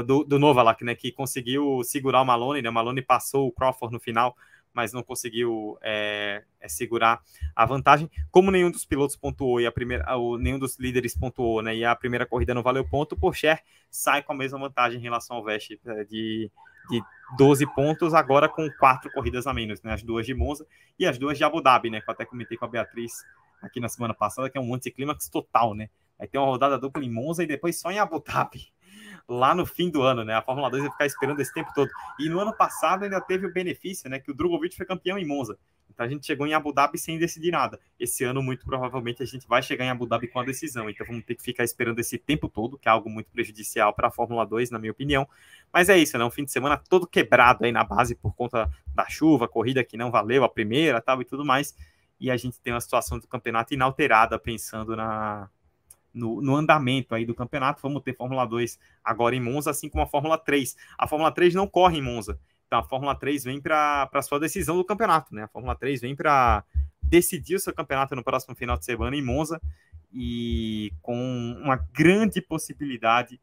[0.06, 0.96] Do, do Novalak, né?
[0.96, 2.70] Que conseguiu segurar o Maloney, né?
[2.70, 4.36] O Maloney passou o Crawford no final
[4.76, 7.24] mas não conseguiu é, é, segurar
[7.56, 8.12] a vantagem.
[8.30, 11.74] Como nenhum dos pilotos pontuou e a primeira, o, nenhum dos líderes pontuou, né?
[11.74, 13.58] E a primeira corrida não valeu ponto, o Porsche
[13.90, 16.52] sai com a mesma vantagem em relação ao Veste é, de,
[16.90, 17.02] de
[17.38, 19.94] 12 pontos, agora com quatro corridas a menos, né?
[19.94, 20.66] As duas de Monza
[20.98, 22.02] e as duas de Abu Dhabi, né?
[22.02, 23.14] Que eu até comentei com a Beatriz
[23.62, 25.90] aqui na semana passada, que é um anticlímax total, né?
[26.20, 28.68] Aí tem uma rodada dupla em Monza e depois só em Abu Dhabi
[29.28, 30.34] lá no fim do ano, né?
[30.36, 31.90] A Fórmula 2 vai ficar esperando esse tempo todo.
[32.20, 34.20] E no ano passado ainda teve o benefício, né?
[34.20, 35.58] Que o Drogovic foi campeão em Monza.
[35.96, 37.80] Então a gente chegou em Abu Dhabi sem decidir nada.
[37.98, 40.90] Esse ano, muito provavelmente, a gente vai chegar em Abu Dhabi com a decisão.
[40.90, 44.10] Então vamos ter que ficar esperando esse tempo todo, que é algo muito prejudicial para
[44.10, 45.26] a Fórmula 2, na minha opinião.
[45.74, 46.26] Mas é isso, né?
[46.26, 49.96] Um fim de semana todo quebrado aí na base por conta da chuva, corrida que
[49.96, 51.74] não valeu a primeira tal e tudo mais.
[52.20, 55.50] E a gente tem uma situação do campeonato inalterada, pensando na,
[56.14, 57.82] no, no, andamento aí do campeonato.
[57.82, 60.76] Vamos ter Fórmula 2 agora em Monza, assim como a Fórmula 3.
[60.98, 62.38] A Fórmula 3 não corre em Monza.
[62.68, 65.44] Então a Fórmula 3 vem para a sua decisão do campeonato, né?
[65.44, 66.64] A Fórmula 3 vem para
[67.02, 69.62] decidir o seu campeonato no próximo final de semana em Monza
[70.12, 71.16] e com
[71.62, 73.40] uma grande possibilidade,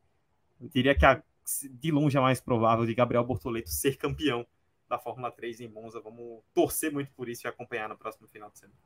[0.61, 1.23] diria que a,
[1.71, 4.47] de longe é mais provável de Gabriel Bortoleto ser campeão
[4.89, 6.01] da Fórmula 3 em Monza.
[6.01, 8.79] Vamos torcer muito por isso e acompanhar no próximo final de semana.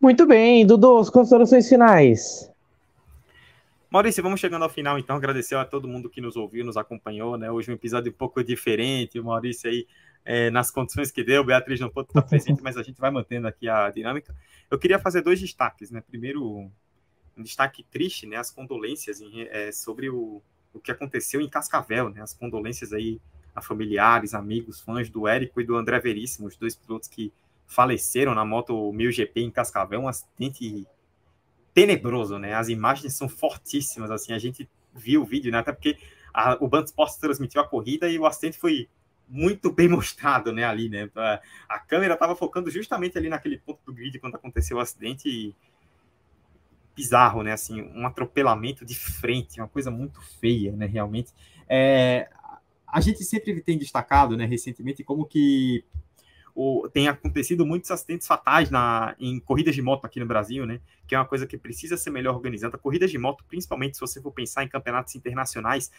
[0.00, 2.50] Muito bem, Dudu, as considerações finais.
[3.96, 5.16] Maurício, vamos chegando ao final, então.
[5.16, 7.50] Agradecer a todo mundo que nos ouviu, nos acompanhou, né?
[7.50, 9.18] Hoje um episódio um pouco diferente.
[9.18, 9.86] O Maurício aí,
[10.22, 13.48] é, nas condições que deu, Beatriz não pôde estar presente, mas a gente vai mantendo
[13.48, 14.36] aqui a dinâmica.
[14.70, 16.02] Eu queria fazer dois destaques, né?
[16.06, 16.70] Primeiro,
[17.34, 18.36] um destaque triste, né?
[18.36, 20.42] As condolências em, é, sobre o,
[20.74, 22.20] o que aconteceu em Cascavel, né?
[22.20, 23.18] As condolências aí
[23.54, 27.32] a familiares, amigos, fãs do Érico e do André Veríssimo, os dois pilotos que
[27.66, 30.86] faleceram na moto 1000GP em Cascavel, um acidente
[31.76, 32.54] tenebroso, né?
[32.54, 35.58] As imagens são fortíssimas, assim, a gente viu o vídeo, né?
[35.58, 35.98] Até porque
[36.32, 38.88] a, o Band Sports transmitiu a corrida e o acidente foi
[39.28, 41.10] muito bem mostrado, né, ali, né?
[41.68, 45.54] A, câmera estava focando justamente ali naquele ponto do grid quando aconteceu o acidente e
[46.96, 47.52] bizarro, né?
[47.52, 50.86] Assim, um atropelamento de frente, uma coisa muito feia, né?
[50.86, 51.30] Realmente.
[51.68, 52.30] É,
[52.86, 55.84] a gente sempre tem destacado, né, recentemente, como que
[56.56, 60.80] o, tem acontecido muitos acidentes fatais na, em corridas de moto aqui no Brasil, né?
[61.06, 62.78] Que é uma coisa que precisa ser melhor organizada.
[62.78, 65.92] Corridas de moto, principalmente se você for pensar em campeonatos internacionais,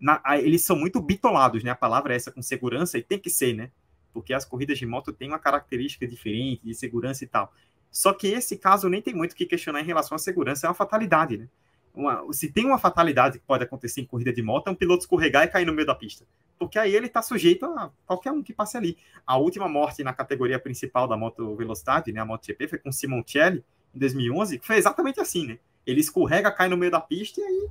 [0.00, 1.72] na, eles são muito bitolados, né?
[1.72, 3.72] A palavra é essa com segurança, e tem que ser, né?
[4.12, 7.52] Porque as corridas de moto têm uma característica diferente de segurança e tal.
[7.90, 10.68] Só que esse caso nem tem muito o que questionar em relação à segurança, é
[10.68, 11.48] uma fatalidade, né?
[11.92, 15.00] Uma, se tem uma fatalidade que pode acontecer em corrida de moto, é um piloto
[15.00, 16.24] escorregar e cair no meio da pista.
[16.58, 18.96] Porque aí ele está sujeito a qualquer um que passe ali.
[19.26, 23.64] A última morte na categoria principal da moto velocidade, né, a MotoGP, foi com Simoncelli,
[23.94, 25.58] em 2011, que foi exatamente assim, né?
[25.86, 27.68] Ele escorrega, cai no meio da pista e aí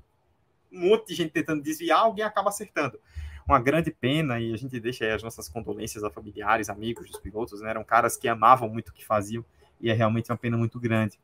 [0.71, 2.99] um monte de gente tentando desviar, alguém acaba acertando.
[3.47, 7.19] Uma grande pena, e a gente deixa aí as nossas condolências a familiares, amigos dos
[7.19, 7.69] pilotos, né?
[7.69, 9.45] Eram caras que amavam muito o que faziam,
[9.79, 11.19] e é realmente uma pena muito grande.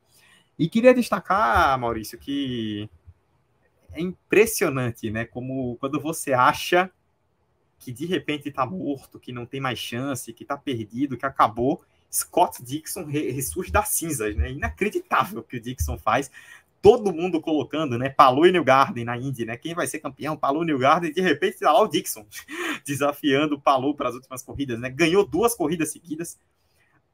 [0.58, 2.88] E queria destacar, Maurício, que
[3.92, 5.24] é impressionante, né?
[5.24, 6.90] Como quando você acha
[7.80, 11.82] que de repente está morto, que não tem mais chance, que está perdido, que acabou,
[12.12, 14.52] Scott Dixon ressurge das cinzas, né?
[14.52, 16.30] Inacreditável o que o Dixon faz.
[16.82, 18.10] Todo mundo colocando, né?
[18.10, 19.56] Palu e New Garden na Indy, né?
[19.56, 20.36] Quem vai ser campeão?
[20.36, 21.12] Palu e New Garden.
[21.12, 22.26] De repente está lá o Dixon
[22.84, 24.90] desafiando o Palu para as últimas corridas, né?
[24.90, 26.38] Ganhou duas corridas seguidas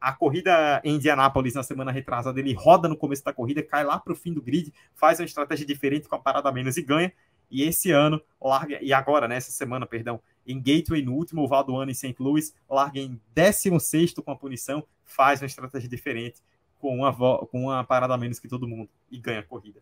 [0.00, 3.98] a corrida em Indianápolis na semana retrasada, ele roda no começo da corrida, cai lá
[3.98, 7.12] para o fim do grid, faz uma estratégia diferente com a parada menos e ganha.
[7.50, 11.76] E esse ano, larga, e agora, né, semana, perdão, em Gateway, no último oval do
[11.76, 12.14] ano em St.
[12.18, 16.42] Louis, larga em 16 com a punição, faz uma estratégia diferente,
[16.78, 17.12] com uma,
[17.46, 19.80] com uma parada menos que todo mundo, e ganha a corrida.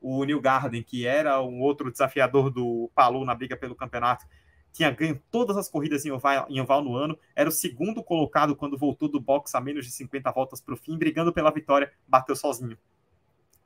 [0.00, 4.26] O New Garden, que era um outro desafiador do Palu na briga pelo campeonato,
[4.72, 8.56] tinha ganho todas as corridas em oval, em oval no ano, era o segundo colocado
[8.56, 11.92] quando voltou do box a menos de 50 voltas para o fim, brigando pela vitória,
[12.08, 12.76] bateu sozinho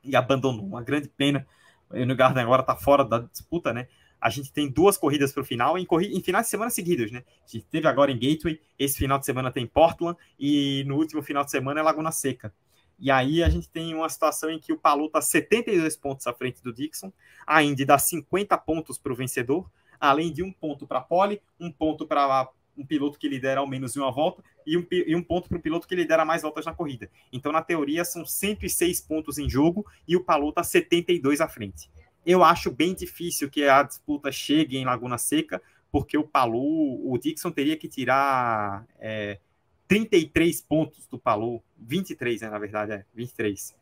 [0.03, 0.65] e abandonou.
[0.65, 1.47] Uma grande pena.
[1.89, 3.87] O New Garden agora está fora da disputa, né?
[4.19, 7.11] A gente tem duas corridas para o final, em, corri em finais de semana seguidos,
[7.11, 7.23] né?
[7.45, 11.21] A gente teve agora em Gateway, esse final de semana tem Portland, e no último
[11.21, 12.53] final de semana é Laguna Seca.
[12.99, 16.33] E aí a gente tem uma situação em que o Palu está 72 pontos à
[16.33, 17.13] frente do Dixon,
[17.45, 21.71] a Indy dá 50 pontos para o vencedor, além de um ponto para pole, um
[21.71, 25.49] ponto para um piloto que lidera ao menos uma volta e um, e um ponto
[25.49, 27.09] para o piloto que lidera mais voltas na corrida.
[27.33, 31.89] Então, na teoria, são 106 pontos em jogo e o Palu está 72 à frente.
[32.27, 37.17] Eu acho bem difícil que a disputa chegue em Laguna Seca, porque o Palu, o
[37.17, 39.39] Dixon teria que tirar é,
[39.87, 43.73] 33 pontos do Palu, 23, né, na verdade, é, 23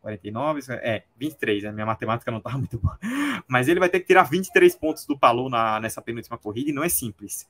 [0.00, 1.72] 49, é, 23, né?
[1.72, 2.98] Minha matemática não estava muito boa.
[3.46, 6.72] Mas ele vai ter que tirar 23 pontos do Palu na, nessa penúltima corrida e
[6.72, 7.46] não é simples.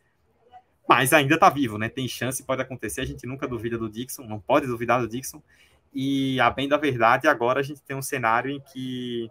[0.88, 1.88] Mas ainda está vivo, né?
[1.88, 3.02] Tem chance, pode acontecer.
[3.02, 5.40] A gente nunca duvida do Dixon, não pode duvidar do Dixon.
[5.94, 9.30] E a bem da verdade, agora a gente tem um cenário em que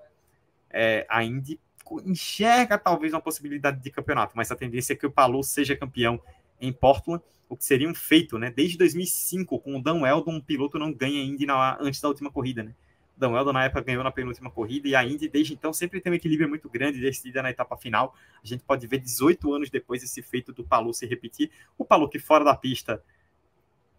[0.69, 1.59] é, a Indy
[2.05, 6.21] enxerga talvez uma possibilidade de campeonato, mas a tendência é que o Palu seja campeão
[6.61, 8.51] em Portland, o que seria um feito, né?
[8.55, 12.31] Desde 2005, com o Dan Weldon, um piloto não ganha Indy na, antes da última
[12.31, 12.75] corrida, né?
[13.17, 16.09] Dan Weldon na época ganhou na penúltima corrida e a Indy desde então sempre tem
[16.09, 18.15] um equilíbrio muito grande decidida na etapa final.
[18.41, 21.51] A gente pode ver 18 anos depois esse feito do Palu se repetir.
[21.77, 23.03] O Palu que fora da pista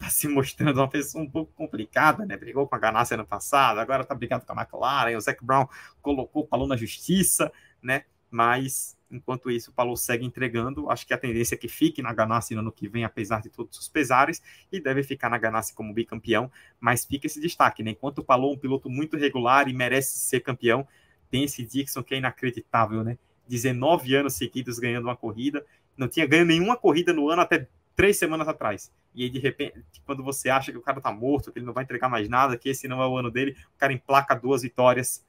[0.01, 2.37] está se mostrando uma pessoa um pouco complicada, né?
[2.37, 5.69] Brigou com a Ganassi ano passado, agora está brigando com a McLaren, o Zac Brown
[6.01, 8.05] colocou o Palu na justiça, né?
[8.31, 10.89] Mas Enquanto isso, o Paulo segue entregando.
[10.89, 13.51] Acho que a tendência é que fique na Ganassi no ano que vem, apesar de
[13.51, 14.41] todos os pesares,
[14.71, 16.51] e deve ficar na Ganassi como bicampeão.
[16.79, 17.91] Mas fica esse destaque, né?
[17.91, 20.87] Enquanto o Paulo é um piloto muito regular e merece ser campeão,
[21.29, 23.19] tem esse Dixon que é inacreditável, né?
[23.49, 25.67] 19 anos seguidos ganhando uma corrida.
[25.97, 27.69] Não tinha ganho nenhuma corrida no ano até
[28.01, 28.91] três semanas atrás.
[29.15, 31.75] E aí, de repente, quando você acha que o cara tá morto, que ele não
[31.75, 34.63] vai entregar mais nada, que esse não é o ano dele, o cara emplaca duas
[34.63, 35.23] vitórias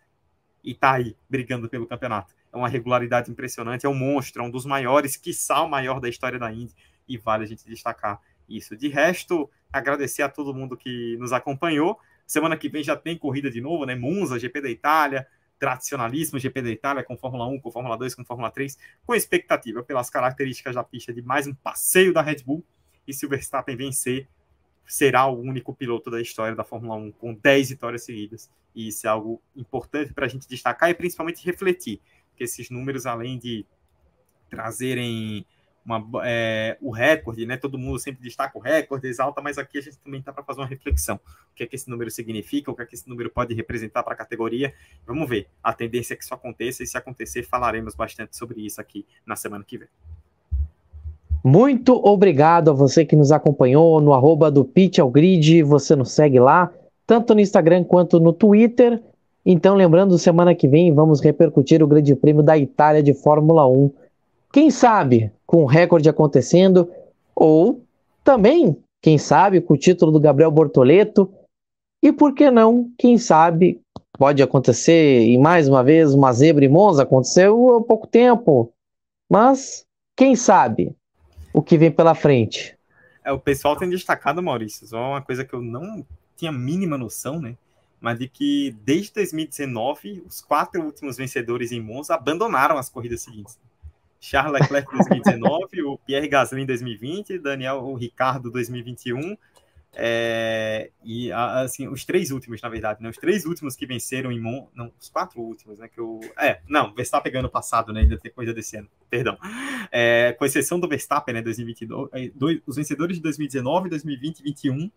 [0.64, 4.50] e tá aí, brigando pelo campeonato é uma regularidade impressionante, é um monstro, é um
[4.50, 6.74] dos maiores, quiçá o maior da história da Indy,
[7.10, 8.76] e vale a gente destacar isso.
[8.78, 12.00] De resto, agradecer a todo mundo que nos acompanhou.
[12.26, 13.96] Semana que vem já tem corrida de novo, né?
[13.96, 15.28] Monza, GP da Itália,
[15.62, 19.84] tradicionalíssimo GP da Itália, com Fórmula 1, com Fórmula 2, com Fórmula 3, com expectativa
[19.84, 22.66] pelas características da pista de mais um passeio da Red Bull.
[23.08, 24.28] E se o Verstappen vencer,
[24.88, 28.50] será o único piloto da história da Fórmula 1 com 10 vitórias seguidas.
[28.74, 32.02] E isso é algo importante para a gente destacar e principalmente refletir
[32.36, 33.64] que esses números, além de
[34.50, 35.46] trazerem
[35.86, 37.58] uma, é, o recorde, né?
[37.58, 40.62] Todo mundo sempre destaca o recorde, exalta, mas aqui a gente também está para fazer
[40.62, 41.16] uma reflexão.
[41.16, 44.04] O que é que esse número significa, o que é que esse número pode representar
[44.04, 44.74] para a categoria.
[45.06, 45.48] Vamos ver.
[45.64, 49.36] A tendência é que isso aconteça, e se acontecer, falaremos bastante sobre isso aqui na
[49.36, 49.88] semana que vem.
[51.44, 55.64] Muito obrigado a você que nos acompanhou no arroba do Pitch ao Grid.
[55.64, 56.72] Você nos segue lá,
[57.08, 59.02] tanto no Instagram quanto no Twitter.
[59.44, 63.92] Então, lembrando, semana que vem vamos repercutir o Grande Prêmio da Itália de Fórmula 1
[64.52, 66.92] quem sabe com o recorde acontecendo,
[67.36, 67.84] ou
[68.24, 71.32] também, quem sabe, com o título do Gabriel Bortoleto,
[72.04, 73.80] e por que não, quem sabe,
[74.14, 78.72] pode acontecer, e mais uma vez, uma zebra em Monza, aconteceu há pouco tempo,
[79.30, 79.86] mas
[80.16, 80.96] quem sabe
[81.54, 82.78] o que vem pela frente.
[83.24, 87.40] É, o pessoal tem destacado, Maurício, só uma coisa que eu não tinha mínima noção,
[87.40, 87.56] né?
[88.00, 93.60] Mas de que desde 2019, os quatro últimos vencedores em Monza abandonaram as corridas seguintes.
[94.22, 99.36] Charles Leclerc 2019, o Pierre Gasly em 2020, Daniel o Ricardo 2021.
[99.94, 103.10] É, e assim, os três últimos, na verdade, né?
[103.10, 104.68] Os três últimos que venceram em Mon...
[104.74, 105.90] não, os quatro últimos, né?
[105.90, 108.02] Que eu, é, não, Verstappen ganhando passado, né?
[108.02, 109.38] Ainda tem coisa desse ano, perdão.
[109.92, 111.42] É, com exceção do Verstappen, né?
[111.42, 114.92] 2022, é, dois, os vencedores de 2019, 2020 e 2021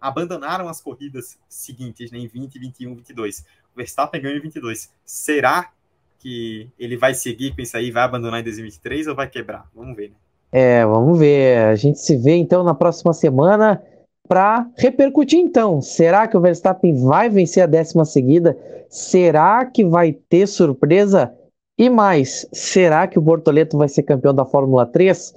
[0.00, 2.18] abandonaram as corridas seguintes, né?
[2.18, 3.40] Em 20, 21, 22.
[3.40, 4.92] O Verstappen ganhou em 22.
[5.04, 5.70] Será
[6.24, 9.68] que ele vai seguir com isso aí, vai abandonar em 2023 ou vai quebrar?
[9.74, 10.16] Vamos ver, né?
[10.50, 11.58] É, vamos ver.
[11.66, 13.82] A gente se vê então na próxima semana
[14.26, 15.82] para repercutir então.
[15.82, 18.56] Será que o Verstappen vai vencer a décima seguida?
[18.88, 21.34] Será que vai ter surpresa?
[21.76, 25.34] E mais, será que o Bortoleto vai ser campeão da Fórmula 3?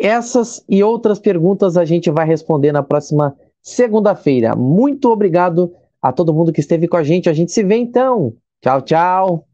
[0.00, 4.54] Essas e outras perguntas a gente vai responder na próxima segunda-feira.
[4.54, 7.30] Muito obrigado a todo mundo que esteve com a gente.
[7.30, 8.34] A gente se vê então.
[8.60, 9.53] Tchau, tchau.